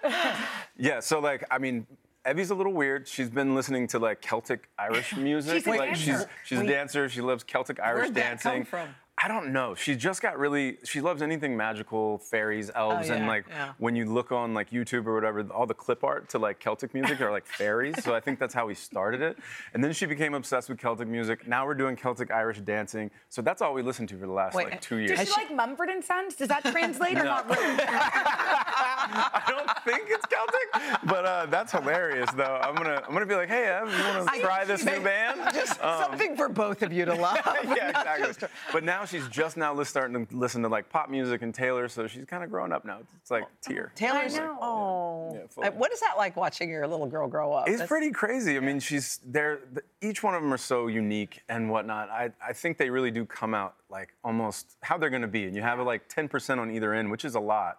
[0.77, 1.85] Yeah, so like, I mean,
[2.25, 3.07] Evie's a little weird.
[3.07, 5.53] She's been listening to like Celtic Irish music.
[5.55, 6.01] She's a like dancer.
[6.03, 7.09] she's she's a dancer.
[7.09, 8.65] She loves Celtic Irish Where'd that come dancing.
[8.65, 8.89] from?
[9.23, 9.75] I don't know.
[9.75, 10.77] She just got really.
[10.83, 13.73] She loves anything magical, fairies, elves, Oh, and like yeah.
[13.77, 16.93] when you look on like YouTube or whatever, all the clip art to like Celtic
[16.93, 18.03] music are like fairies.
[18.03, 19.37] so I think that's how we started it.
[19.73, 21.47] And then she became obsessed with Celtic music.
[21.47, 23.11] Now we're doing Celtic Irish dancing.
[23.29, 25.19] So that's all we listened to for the last Wait, like two years.
[25.19, 26.33] Does she like Mumford and Sons?
[26.35, 27.77] Does that translate or not really?
[27.83, 32.59] I don't think it's Celtic, but uh, that's hilarious though.
[32.63, 35.39] I'm gonna I'm gonna be like, hey, Ev, you want to try this new band?
[35.53, 37.37] Just Um, something for both of you to love.
[37.65, 38.47] yeah, exactly.
[38.71, 41.87] But now she's just now lis- starting to listen to like pop music and Taylor,
[41.87, 42.99] so she's kind of growing up now.
[43.21, 43.91] It's like tier.
[43.95, 44.35] Taylor's.
[44.35, 44.57] know.
[44.61, 45.31] Oh.
[45.35, 45.67] Yeah, fully.
[45.67, 47.67] Uh, what is that like watching your little girl grow up?
[47.67, 48.57] It's That's- pretty crazy.
[48.57, 49.57] I mean, she's there.
[49.57, 52.09] th- Each one of them are so unique and whatnot.
[52.09, 55.45] I, I think they really do come out like almost how they're going to be,
[55.45, 57.77] and you have like 10% on either end, which is a lot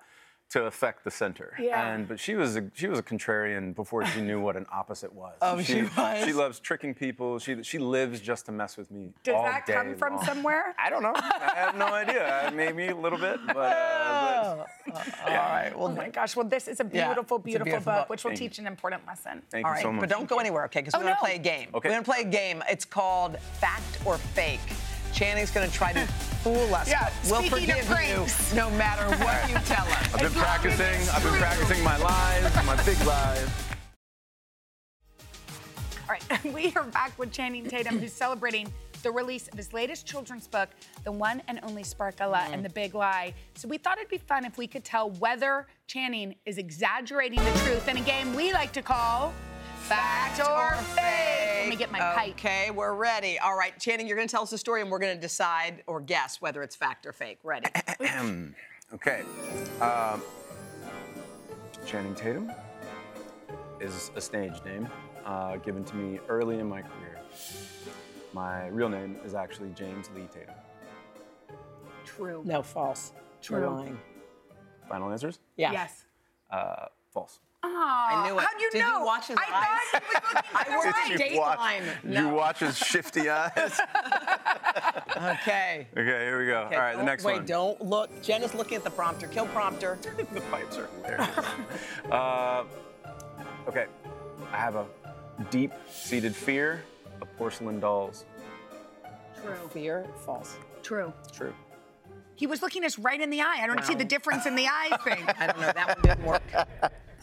[0.52, 1.54] to affect the center.
[1.58, 1.92] Yeah.
[1.94, 5.12] And but she was a she was a contrarian before she knew what an opposite
[5.12, 5.32] was.
[5.42, 6.24] Oh, she was?
[6.24, 7.38] She loves tricking people.
[7.38, 9.12] She she lives just to mess with me.
[9.24, 10.24] Does all that come from long.
[10.24, 10.74] somewhere?
[10.84, 11.12] I don't know.
[11.14, 12.52] I have no idea.
[12.54, 13.56] Maybe a little bit, but.
[13.56, 15.72] Uh, but All right.
[15.76, 16.36] Well, Oh my gosh.
[16.36, 18.10] Well, this is a Yeah, beautiful, a beautiful, beautiful book, book.
[18.10, 18.48] which will Thank you.
[18.48, 19.42] teach an important lesson.
[19.50, 20.00] thank All you right, so much.
[20.00, 20.80] but don't go anywhere, okay?
[20.80, 21.26] Because Oh, we're going to no.
[21.26, 21.68] play a game.
[21.74, 21.88] Okay.
[21.88, 22.62] We're going to play a game.
[22.68, 24.60] It's called Fact or Fake.
[25.14, 26.06] Channing's going to try to
[26.42, 26.88] fool us.
[26.88, 30.14] Yeah, we'll speaking of forgive you no matter what you tell us.
[30.14, 31.08] I've been As long as practicing.
[31.14, 33.48] I've been practicing my lies, my big lies.
[36.08, 40.06] All right, we are back with Channing Tatum, who's celebrating the release of his latest
[40.06, 40.68] children's book,
[41.04, 43.34] The One and Only Sparkella and the Big Lie.
[43.54, 47.52] So we thought it'd be fun if we could tell whether Channing is exaggerating the
[47.64, 49.32] truth in a game we like to call
[49.92, 51.60] Fact or Fake.
[51.60, 52.30] Let me get my pipe.
[52.30, 53.38] Okay, we're ready.
[53.38, 55.82] All right, Channing, you're going to tell us a story, and we're going to decide
[55.86, 57.38] or guess whether it's fact or fake.
[57.42, 57.66] Ready?
[58.94, 59.22] Okay.
[59.80, 60.22] Um,
[61.86, 62.52] Channing Tatum
[63.80, 64.86] is a stage name
[65.24, 67.18] uh, given to me early in my career.
[68.34, 70.54] My real name is actually James Lee Tatum.
[72.04, 72.42] True.
[72.44, 73.12] no, false.
[73.40, 73.60] True.
[73.60, 73.98] You're lying.
[74.90, 75.38] Final answers?
[75.56, 75.72] Yeah.
[75.72, 76.04] Yes.
[76.50, 77.40] Uh, false.
[77.64, 78.42] Aw, knew it.
[78.44, 79.04] How'd you Did you know?
[79.04, 79.78] watch his I eyes?
[79.92, 81.10] thought he was looking I at the worked right.
[81.12, 82.04] in Did you watch- Dateline.
[82.04, 82.20] No.
[82.28, 83.80] you watch his shifty eyes?
[85.14, 85.86] Okay.
[85.92, 86.60] okay, here we go.
[86.62, 87.44] Okay, All right, the don't- next wait, one.
[87.46, 88.22] don't look.
[88.22, 89.28] Jen is looking at the prompter.
[89.28, 89.98] Kill prompter.
[90.32, 91.28] the pipes are hilarious.
[92.10, 92.64] uh,
[93.68, 93.86] okay,
[94.52, 94.86] I have a
[95.50, 96.82] deep-seated fear
[97.20, 98.24] of porcelain dolls.
[99.42, 99.54] True.
[99.70, 100.56] Fear, false.
[100.82, 101.12] True.
[101.32, 101.54] True.
[102.34, 103.58] He was looking us right in the eye.
[103.62, 105.22] I don't see the difference in the eye thing.
[105.38, 105.72] I don't know.
[105.72, 106.42] That one didn't work.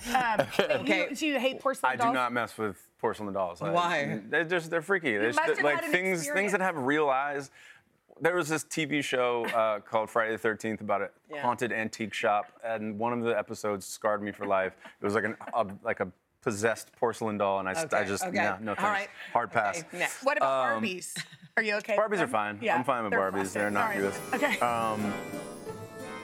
[0.08, 0.48] Um,
[0.82, 1.08] Okay.
[1.10, 2.10] You, so you hate porcelain I dolls?
[2.10, 3.62] do not mess with porcelain dolls.
[3.62, 4.22] I- Why?
[4.30, 5.18] they're just they're freaky.
[5.18, 7.52] They're must just, have like had an things things that have real eyes.
[8.22, 11.42] There was this TV show uh, called Friday the 13th about a Yeah.
[11.42, 14.74] haunted antique shop, and one of the episodes scarred me for life.
[15.02, 16.08] It was like an a, like a
[16.42, 18.36] possessed porcelain doll, and I, st- I just okay.
[18.36, 18.90] yeah, no All thanks.
[19.00, 19.10] right.
[19.34, 19.80] Hard pass.
[19.80, 20.24] Okay, next.
[20.24, 21.18] What about Barbies?
[21.58, 21.98] Are you okay?
[21.98, 22.60] with Barbies are fine.
[22.62, 23.32] Yeah, I'm fine with they're Barbies.
[23.34, 23.54] plastic.
[23.62, 24.14] They're not All right.
[24.32, 24.44] good.
[24.44, 24.60] Okay.
[24.60, 25.14] Um,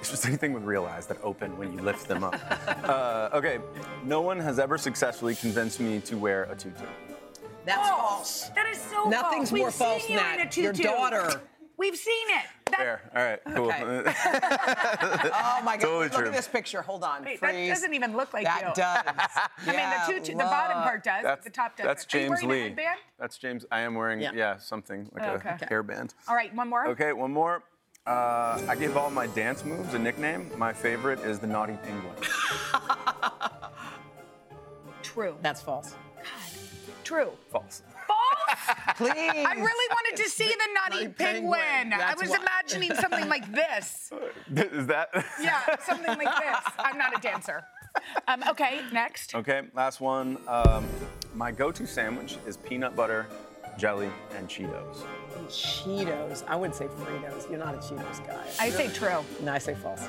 [0.12, 2.36] it's just anything with real eyes that open when you lift them up.
[2.84, 3.60] uh, okay,
[4.04, 6.86] no one has ever successfully convinced me to wear a tutu.
[7.66, 8.50] That's false.
[8.56, 9.58] That is so Nothing's false.
[9.60, 10.58] more We've false seen than you in that.
[10.58, 10.84] a Your tutu.
[10.90, 11.42] daughter.
[11.78, 12.46] We've seen it.
[12.72, 13.02] That, Fair.
[13.16, 13.40] All right.
[13.56, 13.66] Cool.
[13.68, 15.32] Okay.
[15.34, 15.82] Oh my God!
[15.82, 16.28] Totally Look true.
[16.28, 16.82] at this picture.
[16.82, 17.26] Hold on.
[17.26, 17.70] Wait, that Freeze.
[17.70, 18.74] doesn't even look like that you.
[18.76, 19.04] does.
[19.68, 21.88] I mean, the tutu, the bottom part does, but That's, the top doesn't.
[21.88, 22.62] that's Are you James wearing a Lee.
[22.70, 23.00] headband?
[23.20, 23.66] That's James.
[23.72, 24.32] I am wearing Yeah.
[24.34, 25.50] yeah, something like Oh, a okay.
[25.56, 25.66] Okay.
[25.66, 26.14] hairband.
[26.30, 26.88] All right, one more.
[26.90, 27.62] Okay, one more.
[28.08, 30.52] Uh, I give all my dance moves a nickname.
[30.58, 32.14] My favorite is the Naughty Penguin.
[35.02, 35.36] True.
[35.42, 35.96] That's false.
[36.16, 36.26] God.
[37.04, 37.32] True.
[37.52, 37.82] False.
[38.08, 38.78] False?
[38.98, 39.12] Please.
[39.48, 41.52] I really wanted to see the naughty Naughty penguin.
[41.54, 41.94] penguin.
[41.94, 42.38] I That's was why.
[42.42, 44.12] imagining something like this.
[44.56, 45.10] is that?
[45.42, 46.74] Yeah, something like this.
[46.78, 47.64] I'm not a dancer.
[48.28, 49.34] Um, okay, next.
[49.34, 50.38] Okay, last one.
[50.48, 50.86] Um,
[51.34, 53.26] my go-to sandwich is peanut butter,
[53.80, 55.04] jelly, and Cheetos.
[55.46, 56.44] Cheetos.
[56.48, 57.50] I wouldn't say Fritos.
[57.50, 58.46] You're not a Cheetos guy.
[58.60, 59.24] I say true.
[59.42, 60.08] No, I say false.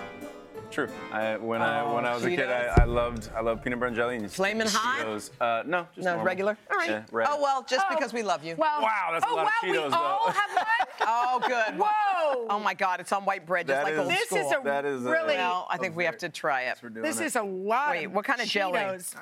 [0.71, 0.89] True.
[1.13, 2.79] I, when I Oh, when I was a kid, Cheetos.
[2.79, 4.17] I, I loved I loved peanut butter and jelly.
[4.17, 5.07] And Flamin' hot?
[5.07, 5.31] Cheetos.
[5.41, 6.27] Uh, no, just No, normal.
[6.27, 6.59] regular.
[6.71, 6.91] All right.
[6.91, 7.29] Yeah, red.
[7.31, 8.57] Oh well, just Oh, because we love you.
[8.57, 10.33] Well, Wow, that's a oh, lot of wow, we Cheetos, all though.
[10.33, 10.67] have one?
[11.07, 11.79] oh good.
[11.79, 12.47] Whoa.
[12.51, 14.39] Oh my God, it's on white bread, just That like is- old This school.
[14.39, 15.35] is a That is a- really.
[15.37, 16.79] well, I think we have to try it.
[16.83, 17.27] We're doing this it.
[17.27, 17.91] is a lot.
[17.93, 18.73] Wait, of what kind of jelly?
[18.81, 19.15] Cheetos.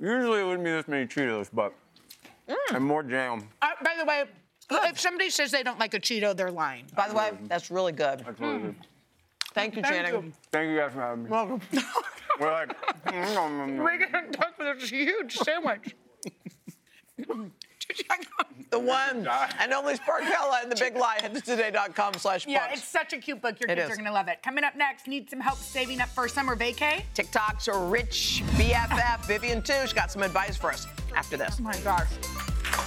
[0.00, 1.74] Usually it wouldn't be this many Cheetos, but
[2.70, 2.76] Mm.
[2.76, 3.48] and more jam.
[3.60, 4.24] Uh, by the way,
[4.88, 6.86] if somebody says they don't like a Cheeto, they're lying.
[6.94, 8.20] By the way, that's really good.
[8.24, 8.74] That's really good.
[9.54, 10.24] Thank you, Thank Channing.
[10.24, 10.32] you.
[10.50, 11.30] Thank you guys for having me.
[11.30, 11.60] Welcome.
[12.40, 15.94] We're like, mm, We're gonna talk with this huge sandwich.
[18.70, 19.28] the one
[19.60, 21.18] and only Sparkella and the Big Lie.
[21.20, 23.60] Head to today.com slash Yeah, it's such a cute book.
[23.60, 23.98] Your It kids is.
[23.98, 24.42] are gonna love it.
[24.42, 27.02] Coming up next, need some help saving up for summer vacay?
[27.12, 29.26] TikTok's a rich BFF.
[29.26, 29.74] Vivian, Tu.
[29.82, 31.56] She's got some advice for us after this.
[31.60, 32.08] Oh my gosh.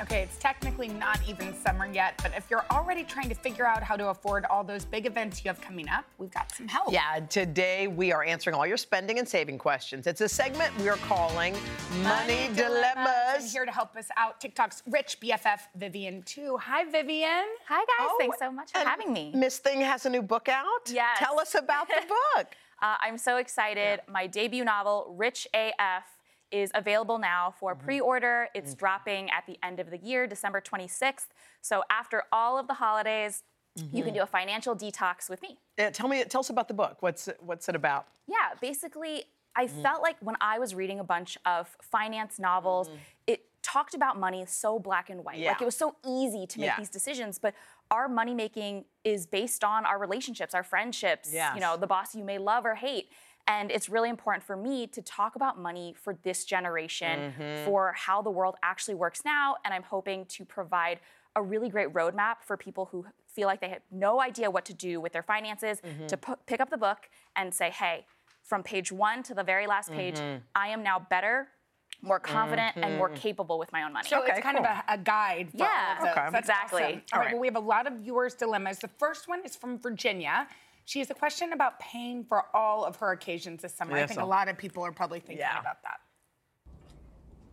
[0.00, 3.82] Okay, it's technically not even summer yet, but if you're already trying to figure out
[3.82, 6.92] how to afford all those big events you have coming up, we've got some help.
[6.92, 10.06] Yeah, today we are answering all your spending and saving questions.
[10.06, 11.54] It's a segment we are calling
[12.02, 12.54] Money, Dilemmas.
[12.54, 13.52] And Dilemmas.
[13.52, 16.58] here to help us out, TikTok's rich BFF Vivian Tu.
[16.58, 17.44] Hi, Vivian.
[17.68, 19.32] Hi guys, Oh, thanks so much for having me.
[19.34, 20.90] Miss Thing has a new book out.
[20.90, 21.18] Yes.
[21.18, 22.02] Tell us about the
[22.36, 22.48] book.
[22.82, 24.00] Uh, I'm so excited.
[24.08, 26.04] My debut novel, Rich AF,
[26.50, 27.84] is available now for Mm-hmm.
[27.84, 28.48] pre-order.
[28.54, 31.26] It's dropping at the end of the year, December 26th.
[31.60, 33.42] So after all of the holidays,
[33.76, 34.02] you Mm-hmm.
[34.04, 35.58] can do a financial detox with me.
[35.76, 36.98] Yeah, tell me, tell us about the book.
[37.00, 38.06] What's it, what's it about?
[38.28, 39.24] Yeah, basically,
[39.56, 39.82] I Mm-hmm.
[39.82, 42.88] felt like when I was reading a bunch of finance novels,
[43.26, 45.34] it talked about money so black and white.
[45.36, 45.42] Mm-hmm.
[45.44, 45.52] Yeah.
[45.52, 46.76] Like it was so easy to make Yeah.
[46.78, 47.54] these decisions, but
[47.94, 51.52] our money making is based on our relationships, our friendships, Yes.
[51.54, 53.06] you know, the boss you may love or hate.
[53.46, 57.64] And it's really important for me to talk about money for this generation, Mm-hmm.
[57.66, 59.46] for how the world actually works now.
[59.64, 60.98] And I'm hoping to provide
[61.36, 64.74] a really great roadmap for people who feel like they have no idea what to
[64.88, 66.06] do with their finances Mm-hmm.
[66.06, 67.00] to pu- pick up the book
[67.36, 68.06] and say, hey,
[68.50, 70.38] from page one to the very last page, Mm-hmm.
[70.54, 71.48] I am now better,
[72.04, 73.16] more confident, and more mm-hmm.
[73.16, 74.08] capable with my own money.
[74.08, 74.66] So Okay, it's kind cool.
[74.66, 75.96] of a, a guide for Yeah.
[76.00, 76.12] all of.
[76.12, 76.28] Okay.
[76.30, 76.82] That's Exactly.
[76.82, 76.94] awesome.
[76.94, 77.32] All All right, right.
[77.34, 78.78] well, we have a lot of viewers' dilemmas.
[78.78, 80.46] The first one is from Virginia.
[80.84, 83.96] She has a question about paying for all of her occasions this summer.
[83.96, 85.58] I Yes, think a lot of people are probably thinking Yeah.
[85.58, 86.00] about that.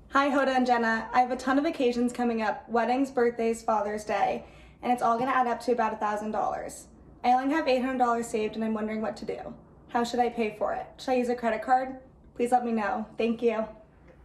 [0.09, 1.07] Hi, Hoda and Jenna.
[1.13, 4.43] I have a ton of occasions coming up weddings, birthdays, Father's Day,
[4.81, 6.87] and it's all gonna add up to about $1,000.
[7.23, 9.53] I only have $800 saved and I'm wondering what to do.
[9.89, 10.85] How should I pay for it?
[10.97, 11.97] Should I use a credit card?
[12.35, 13.05] Please let me know.
[13.17, 13.65] Thank you.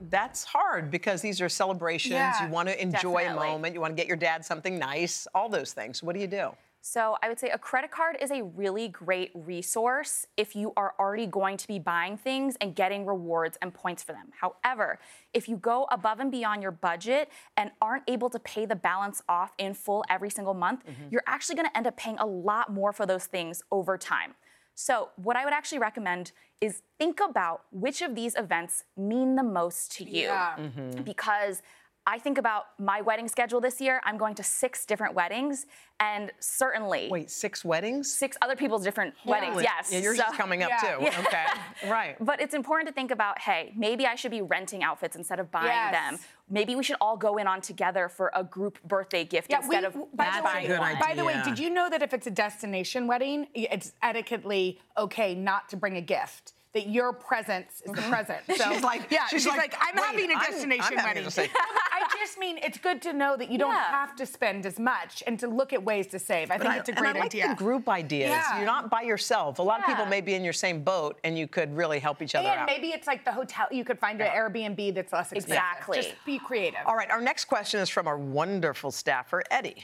[0.01, 2.13] That's hard because these are celebrations.
[2.13, 3.49] Yeah, you want to enjoy definitely.
[3.49, 3.75] a moment.
[3.75, 5.27] You want to get your dad something nice.
[5.35, 6.03] All those things.
[6.03, 6.51] What do you do?
[6.89, 10.95] So I would say a credit card is a really great resource if you are
[11.01, 14.29] already going to be buying things and getting rewards and points for them.
[14.41, 15.01] However,
[15.35, 19.21] if you go above and beyond your budget and aren't able to pay the balance
[19.29, 21.09] off in full every single month, mm-hmm.
[21.11, 24.37] you're actually going to end up paying a lot more for those things over time.
[24.77, 29.43] So, what I would actually recommend is think about which of these events mean the
[29.43, 30.29] most to you.
[30.29, 30.57] Yeah.
[30.59, 31.03] Mm-hmm.
[31.03, 31.63] Because
[32.09, 34.01] I think about my wedding schedule this year.
[34.05, 35.67] I'm going to six different weddings,
[35.99, 38.13] and certainly Wait, six weddings?
[38.15, 39.61] six other people's different weddings.
[39.61, 39.93] Yes.
[39.93, 40.79] Yeah, yours So- is coming up Yeah.
[40.99, 41.05] too.
[41.05, 41.21] Yeah.
[41.27, 41.45] Okay.
[41.91, 42.17] Right.
[42.25, 45.51] But it's important to think about hey, maybe I should be renting outfits instead of
[45.51, 45.93] buying Yes.
[45.93, 46.19] them.
[46.49, 49.81] Maybe we should all go in on together for a group birthday gift Yeah, instead
[49.81, 52.03] we, of by, That's the a way, good by the way, did you know that
[52.03, 56.53] if it's a destination wedding, it's etiquetely okay not to bring a gift?
[56.77, 58.41] That your presence is the present.
[58.49, 58.73] So Mm-hmm.
[58.75, 61.25] She's like- yeah, she's she's, like, like, I'm wait, having a I'm- destination I'm having
[61.25, 61.31] wedding.
[61.31, 61.49] to
[61.97, 63.91] I just mean it's good to know that you don't Yeah.
[63.91, 66.51] have to spend as much and to look at ways to save.
[66.51, 67.49] I think And it's a and great I like idea.
[67.49, 68.29] the group ideas.
[68.29, 68.57] Yeah.
[68.59, 69.59] You're not by yourself.
[69.59, 72.21] A lot of people may be in your same boat, and you could really help
[72.21, 72.67] each other and out.
[72.67, 73.67] maybe it's like the hotel.
[73.71, 75.51] You could find an Airbnb that's less expensive.
[75.51, 75.97] Exactly.
[76.03, 76.81] Just be creative.
[76.85, 79.83] All right, our next question is from our wonderful staffer, Eddie.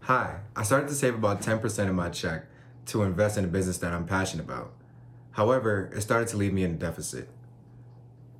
[0.00, 2.46] Hi, I started to save about 10% of my check
[2.86, 4.72] to invest in a business that I'm passionate about.
[5.34, 7.28] However, it started to leave me in a deficit.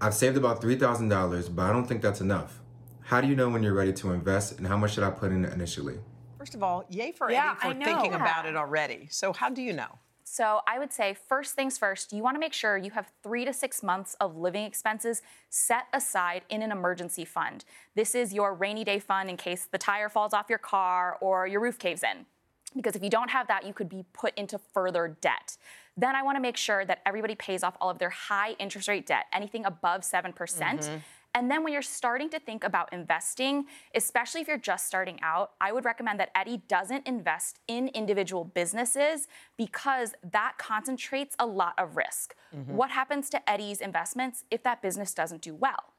[0.01, 2.61] I've saved about $3,000, but I don't think that's enough.
[3.03, 5.33] How do you know when you're ready to invest and how much should I put
[5.33, 5.99] in initially?
[6.39, 7.85] First of all, yay for Yeah, Eddie I for know.
[7.85, 8.21] thinking Yeah.
[8.21, 9.09] about it already.
[9.11, 9.99] So, how do you know?
[10.27, 13.45] So I would say first things first, you want to make sure you have three
[13.45, 17.65] to six months of living expenses set aside in an emergency fund.
[17.95, 21.47] This is your rainy day fund in case the tire falls off your car or
[21.47, 22.27] your roof caves in.
[22.75, 25.57] Because if you don't have that, you could be put into further debt.
[25.97, 28.89] Then I want to make sure that everybody pays off all of their high interest
[28.89, 30.35] rate debt, anything above 7%.
[30.35, 30.97] percent mm-hmm.
[31.37, 35.53] And then when you're starting to think about investing, especially if you're just starting out,
[35.61, 39.27] I would recommend that Eddie doesn't invest in individual businesses
[39.57, 42.37] because that concentrates a lot of risk.
[42.55, 42.77] Mm-hmm.
[42.77, 45.94] What happens to Eddie's investments if that business doesn't do well?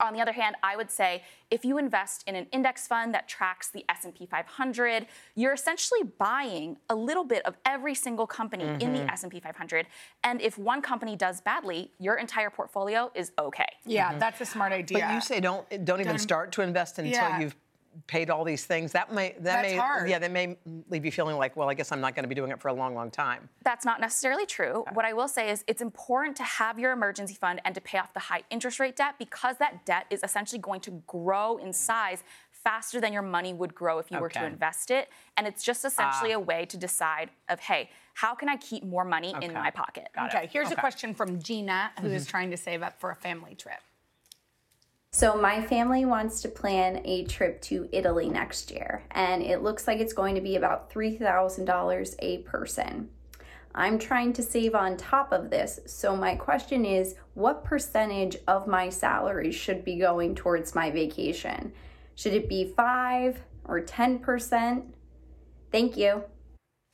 [0.00, 3.28] On the other hand, I would say if you invest in an index fund that
[3.28, 8.92] tracks the S&P 500, you're essentially buying a little bit of every single company in
[8.92, 9.10] the mm-hmm.
[9.10, 9.86] S&P 500.
[10.24, 13.64] And if one company does badly, your entire portfolio is okay.
[13.86, 14.18] Yeah, mm-hmm.
[14.18, 14.98] that's a smart idea.
[14.98, 17.40] But you say don't don't even Don't- start to invest until Yeah.
[17.40, 17.56] you've
[18.06, 18.92] paid all these things.
[18.92, 20.08] That may that That's may hard.
[20.08, 20.56] yeah that may
[20.90, 22.68] leave you feeling like well I guess I'm not going to be doing it for
[22.68, 23.48] a long long time.
[23.62, 24.84] That's not necessarily true.
[24.92, 27.98] What I will say is it's important to have your emergency fund and to pay
[27.98, 31.72] off the high interest rate debt because that debt is essentially going to grow in
[31.72, 35.10] size faster than your money would grow if you were to invest it.
[35.36, 36.36] And it's just essentially Ah.
[36.36, 40.08] a way to decide of, hey, how can I keep more money in my pocket?
[40.18, 43.54] Okay, here's a question from Gina, who is trying to save up for a family
[43.54, 43.80] trip.
[45.14, 49.86] So, my family wants to plan a trip to Italy next year, and it looks
[49.86, 53.08] like it's going to be about $3,000 a person.
[53.76, 55.78] I'm trying to save on top of this.
[55.86, 61.72] So, my question is what percentage of my salary should be going towards my vacation?
[62.16, 64.82] Should it be 5 or 10%?
[65.70, 66.24] Thank you.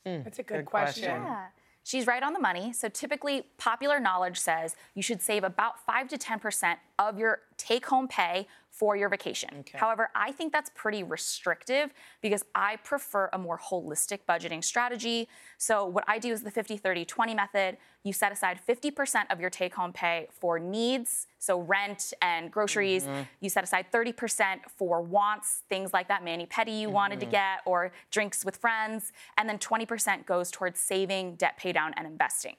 [0.05, 1.23] Hmm, That's a good, question.
[1.23, 1.47] Yeah.
[1.91, 2.73] She's right on the money.
[2.73, 7.87] So typically, popular knowledge says you should save about 5 to 10% of your take
[7.87, 8.47] home pay
[8.81, 9.63] for your vacation.
[9.75, 15.29] However, I think that's pretty restrictive because I prefer a more holistic budgeting strategy.
[15.59, 17.77] So, what I do is the 50 30 20 method.
[18.05, 23.05] You set aside 50% of your take home pay for needs, so rent and groceries.
[23.05, 23.27] Mhm.
[23.41, 27.31] You set aside 30% for wants, things like that mani pedi you wanted to Mhm.
[27.33, 29.13] get or drinks with friends.
[29.37, 32.57] And then 20% goes towards saving, debt pay down, and investing.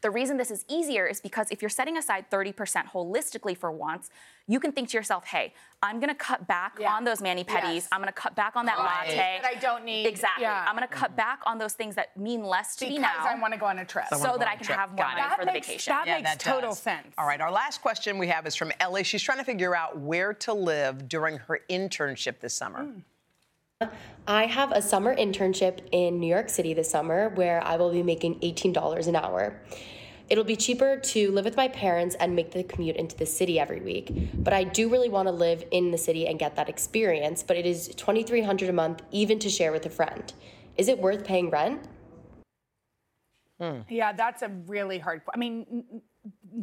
[0.00, 2.54] The reason this is easier is because if you're setting aside 30%
[2.92, 4.10] holistically for wants,
[4.46, 7.74] you can think to yourself, hey, I'm gonna cut back on those mani pedis.
[7.74, 7.88] Yes.
[7.92, 9.08] I'm gonna cut back on that Right.
[9.08, 9.16] latte.
[9.42, 10.06] That I don't need.
[10.06, 10.42] Exactly.
[10.42, 10.64] Yeah.
[10.66, 11.16] I'm gonna cut mm-hmm.
[11.16, 13.26] back on those things that mean less to me Because now.
[13.26, 14.06] I want to go on a trip.
[14.08, 15.90] So that I can have more money for the vacation.
[15.90, 16.78] That yeah, makes that total does.
[16.78, 17.14] Sense.
[17.18, 19.04] All right, our last question we have is from Ellie.
[19.04, 22.84] She's trying to figure out where to live during her internship this summer.
[22.84, 23.02] Mm.
[24.26, 28.02] I have a summer internship in New York City this summer where I will be
[28.02, 29.60] making $18 an hour.
[30.28, 33.60] It'll be cheaper to live with my parents and make the commute into the city
[33.60, 36.68] every week, but I do really want to live in the city and get that
[36.68, 40.32] experience, but it is 2300 a month even to share with a friend.
[40.76, 41.80] Is it worth paying rent?
[43.60, 43.82] Hmm.
[43.88, 45.22] Yeah, that's a really hard.
[45.32, 46.02] I mean, n- n-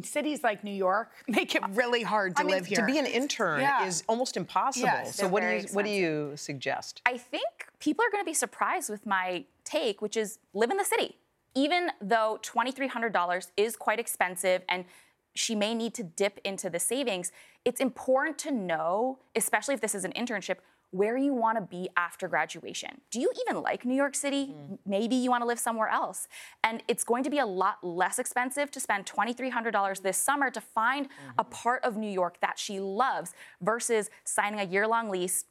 [0.02, 2.78] cities like New York make it really hard to I mean, live here.
[2.80, 3.86] to be an intern Yeah.
[3.86, 4.86] is almost impossible.
[4.86, 7.02] Yes, so what do very you what do you suggest?
[7.06, 10.76] I think people are going to be surprised with my take, which is live in
[10.76, 11.16] the city.
[11.54, 14.84] Even though $2,300 is quite expensive and
[15.34, 17.32] she may need to dip into the savings,
[17.64, 20.56] it's important to know, especially if this is an internship,
[20.90, 23.00] where you want to be after graduation.
[23.10, 24.46] Do you even like New York City?
[24.46, 24.74] Mm-hmm.
[24.86, 26.28] Maybe you want to live somewhere else.
[26.64, 30.60] And it's going to be a lot less expensive to spend $2,300 this summer to
[30.60, 31.30] find mm-hmm.
[31.38, 35.44] a part of New York that she loves versus signing a year long lease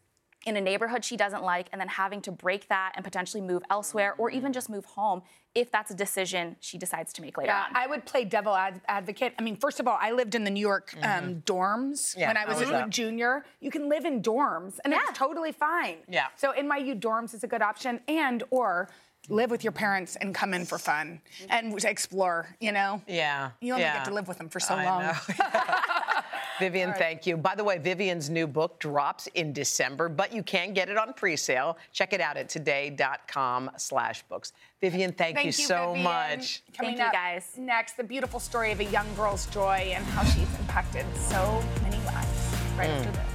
[0.45, 3.63] in a neighborhood she doesn't like and then having to break that and potentially move
[3.69, 5.21] elsewhere or even just move home
[5.55, 7.75] if that's a decision she decides to make later Yeah, on.
[7.75, 9.33] I would play devil ad- advocate.
[9.39, 12.37] I mean, first of all, I lived in the New York um, dorms Yeah, when
[12.37, 12.89] I how was was a that?
[12.89, 13.45] junior.
[13.61, 15.97] You can live in dorms, and it's totally fine.
[16.09, 16.27] Yeah.
[16.35, 18.89] So NYU dorms is a good option, and or
[19.29, 22.55] live with your parents and come in for fun and explore.
[22.59, 23.01] You know.
[23.07, 23.51] Yeah.
[23.61, 23.95] You only yeah.
[23.95, 25.03] get to live with them for so I long.
[26.59, 26.65] know.
[26.67, 27.37] Vivian, thank you.
[27.37, 31.13] By the way, Vivian's new book drops in December, but you can get it on
[31.13, 31.77] pre-sale.
[31.91, 34.53] Check it out at today.com slash books.
[34.81, 36.03] Vivian, thank, you so Vivian.
[36.03, 36.63] much.
[36.77, 40.23] Coming thank you, up Next, the beautiful story of a young girl's joy and how
[40.23, 42.55] she's impacted so many lives.
[42.77, 42.99] Right Mm.
[43.07, 43.34] after this.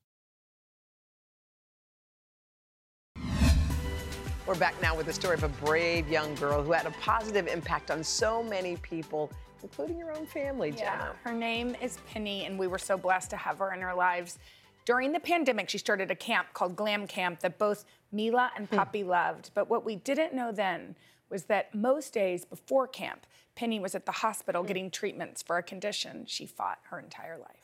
[4.51, 7.47] We're back now with the story of a brave young girl who had a positive
[7.47, 9.31] impact on so many people,
[9.63, 11.15] including your own family, Yeah, Jenna.
[11.23, 14.39] her name is Penny, and we were so blessed to have her in our lives.
[14.83, 18.75] During the pandemic, she started a camp called Glam Camp that both Mila and hmm.
[18.75, 19.51] Poppy loved.
[19.53, 20.97] But what we didn't know then
[21.29, 24.67] was that most days before camp, Penny was at the hospital hmm.
[24.67, 27.60] getting treatments for a condition she fought her entire life.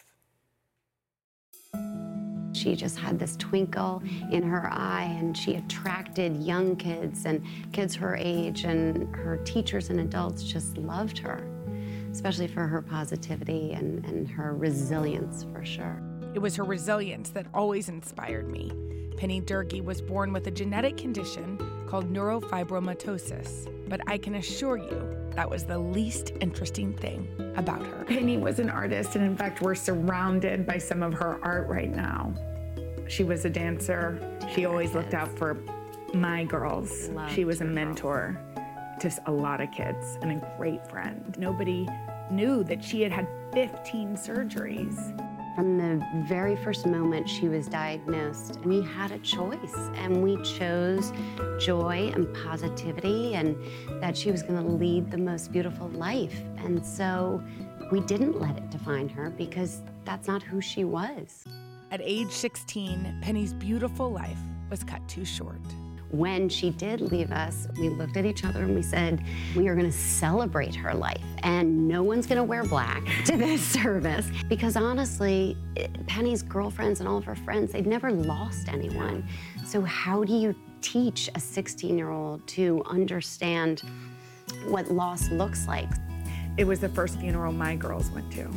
[2.68, 7.96] She just had this twinkle in her eye and she attracted young kids and kids
[7.96, 11.48] her age, and her teachers and adults just loved her,
[12.12, 16.02] especially for her positivity and, and her resilience for sure.
[16.34, 18.74] It was her resilience that always inspired me.
[19.16, 25.18] Penny Durkee was born with a genetic condition called neurofibromatosis, but I can assure you
[25.38, 28.04] that was the least interesting thing about her.
[28.06, 31.96] Penny was an artist, and in fact, we're surrounded by some of her art right
[31.96, 32.34] now.
[33.08, 34.20] She was a dancer.
[34.54, 35.58] She always looked out for
[36.14, 37.10] my girls.
[37.34, 38.40] she was a mentor.
[39.00, 41.36] to a lot of kids and a great friend.
[41.38, 41.88] Nobody
[42.32, 44.98] knew that she had had 15 surgeries.
[45.56, 51.12] From the very first moment she was diagnosed, we had a choice and we chose
[51.60, 53.56] joy and positivity and
[54.02, 56.42] that she was going to lead the most beautiful life.
[56.58, 57.42] And so
[57.92, 61.46] we didn't let it define her because that's not who she was.
[61.90, 65.62] At age 16, Penny's beautiful life was cut too short.
[66.12, 69.24] When she did leave us, we looked at each other and we said,
[69.56, 71.24] We are going to celebrate her life.
[71.44, 74.28] And no one's going to wear black to this service.
[74.50, 75.58] Because honestly,
[76.08, 79.26] Penny's girlfriends and all of her friends, they'd never lost anyone.
[79.66, 83.82] So, how do you teach a 16 year old to understand
[84.68, 85.90] what loss looks like?
[86.58, 88.50] It was the first funeral my girls went to.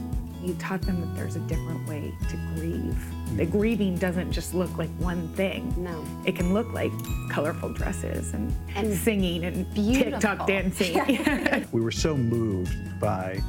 [0.42, 3.19] You taught them that there's a different way to grieve.
[3.36, 5.72] The grieving doesn't just look like one thing.
[5.76, 6.04] No.
[6.24, 6.92] It can look like
[7.30, 10.12] colorful dresses and, And singing and beautiful.
[10.12, 11.66] TikTok dancing.
[11.72, 13.40] We were so moved by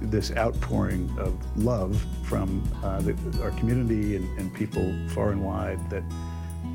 [0.00, 5.78] this outpouring of love from uh, the, our community and, and people far and wide
[5.90, 6.02] that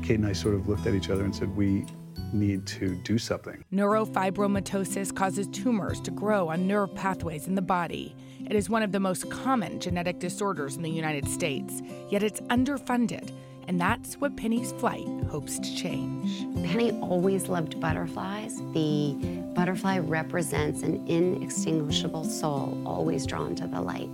[0.02, 1.86] Kate and I sort of looked at each other and said, we
[2.32, 3.64] need to do something.
[3.72, 8.14] Neurofibromatosis causes tumors to grow on nerve pathways in the body.
[8.46, 12.40] It is one of the most common genetic disorders in the United States, yet it's
[12.42, 13.30] underfunded,
[13.68, 16.46] and that's what Penny's flight hopes to change.
[16.66, 18.58] Penny always loved butterflies.
[18.74, 19.14] The
[19.54, 24.10] butterfly represents an inextinguishable soul, always drawn to the light.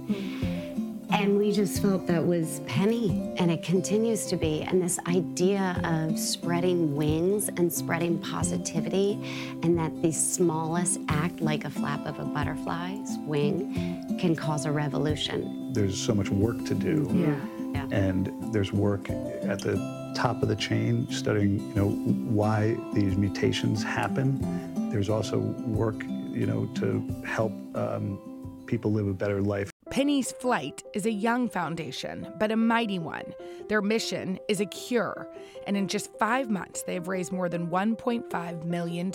[1.13, 4.63] And we just felt that was Penny, and it continues to be.
[4.63, 9.21] And this idea of spreading wings and spreading positivity,
[9.63, 14.73] and that the smallest act, like a flap of a butterfly's wing, can cause a
[14.73, 15.73] revolution.
[15.73, 17.09] There's so much work to do.
[17.13, 17.87] Yeah.
[17.91, 23.83] And there's work at the top of the chain studying, you know, why these mutations
[23.83, 24.91] happen.
[24.91, 29.71] There's also work, you know, to help um, people live a better life.
[29.91, 33.35] Penny's Flight is a young foundation, but a mighty one.
[33.69, 35.29] Their mission is a cure,
[35.67, 39.13] and in just five months, they have raised more than $1.5 million.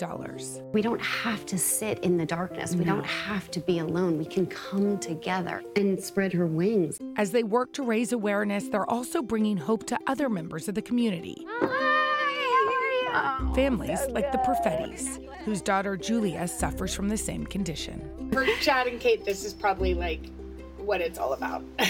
[0.72, 2.74] We don't have to sit in the darkness.
[2.74, 4.18] We don't have to be alone.
[4.18, 6.98] We can come together and spread her wings.
[7.16, 10.82] As they work to raise awareness, they're also bringing hope to other members of the
[10.82, 11.46] community.
[13.54, 18.28] Families like the Perfettis, whose daughter Julia suffers from the same condition.
[18.30, 20.20] For Chad and Kate, this is probably like
[20.86, 21.62] what it's all about.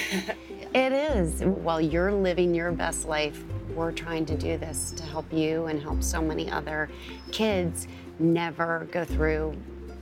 [0.75, 1.41] It is.
[1.43, 3.43] While you're living your best life,
[3.75, 6.91] we're trying to do this to help you and help so many other
[7.33, 7.89] kids
[8.19, 9.57] never go through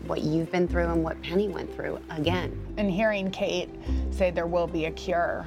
[0.06, 2.58] what you've been through and what Penny went through again.
[2.76, 3.68] and hearing Kate
[4.10, 5.46] say there will be a cure,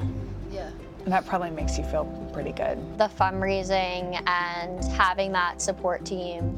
[0.49, 0.69] Yeah.
[1.07, 2.77] that probably makes you feel pretty good.
[2.97, 6.55] The fundraising and having that support team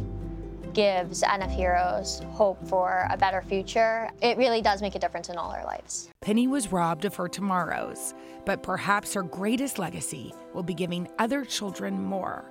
[0.74, 4.10] gives NF Heroes hope for a better future.
[4.22, 6.10] It really does make a difference in all our lives.
[6.22, 8.14] Penny was robbed of her tomorrows,
[8.46, 12.46] but perhaps her greatest legacy will be giving other children more.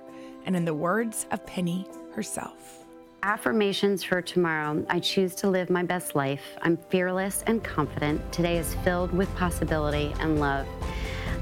[0.45, 2.79] And in the words of Penny herself,
[3.21, 4.85] Affirmations for tomorrow.
[4.89, 6.57] I choose to live my best life.
[6.61, 8.31] I'm fearless and confident.
[8.31, 10.65] Today is filled with possibility and love.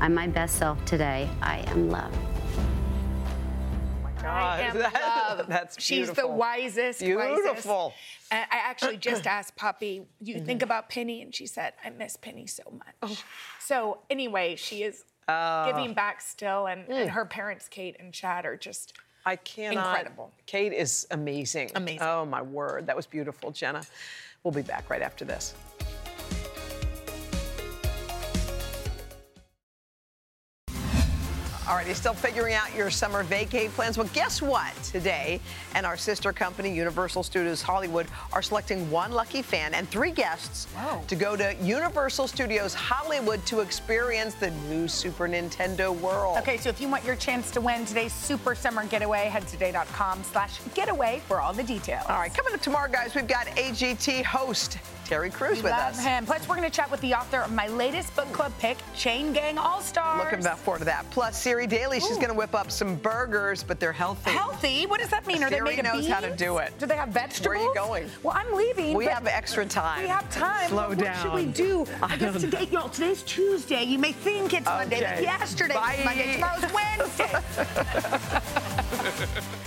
[0.01, 1.29] I'm my best self today.
[1.41, 2.11] I am love.
[4.27, 6.99] Am that- that's She's the wisest.
[6.99, 7.93] Beautiful.
[7.93, 7.97] Wisest.
[8.31, 10.45] I actually just asked Poppy, you mm-hmm.
[10.45, 11.21] think about Penny?
[11.21, 12.95] And she said, I miss Penny so much.
[13.01, 13.17] Oh.
[13.59, 15.65] So anyway, she is Oh.
[15.65, 17.11] giving back still, and, and mm.
[17.11, 18.93] her parents, Kate and Chad, are just
[19.25, 19.87] I cannot.
[19.87, 20.31] incredible.
[20.45, 21.71] Kate is amazing.
[21.75, 22.01] Amazing.
[22.01, 22.87] Oh, my word.
[22.87, 23.83] That was beautiful, Jenna.
[24.43, 25.53] We'll be back right after this.
[31.67, 33.97] All right, you're still figuring out your summer vacay plans?
[33.97, 34.73] Well, guess what?
[34.83, 35.41] Today,
[35.75, 40.67] and our sister company, Universal Studios Hollywood, are selecting one lucky fan and three guests
[41.07, 46.37] to go to Universal Studios Hollywood to experience the new Super Nintendo world.
[46.37, 49.51] Okay, so if you want your chance to win today's Super Summer Getaway, head to
[49.51, 52.05] today.com slash getaway for all the details.
[52.07, 54.77] All right, coming up tomorrow, guys, we've got AGT host
[55.07, 56.03] Terry Crews We with love us.
[56.03, 56.25] him.
[56.25, 59.31] Plus, we're going to chat with the author of my latest book club pick, Chain
[59.31, 60.19] Gang All Stars.
[60.21, 61.09] Looking forward to that.
[61.11, 64.31] Plus, Siri Daly, she's going to whip up some burgers, but they're healthy.
[64.31, 64.85] Healthy?
[64.85, 65.43] What does that mean?
[65.43, 66.73] Are they Siri made of knows how to do it.
[66.77, 67.47] Do they have vegetables?
[67.47, 68.09] Where are you going?
[68.21, 68.97] Well, I'm leaving.
[68.97, 70.01] We have extra time.
[70.01, 70.67] We have time.
[70.67, 71.23] Slow What down.
[71.23, 71.85] should we do?
[72.01, 73.83] I, I guess today, y'all, today's Tuesday.
[73.85, 75.95] You may think it's Monday, but yesterday Bye.
[75.97, 76.33] was Monday.
[76.33, 77.31] Tomorrow's Wednesday.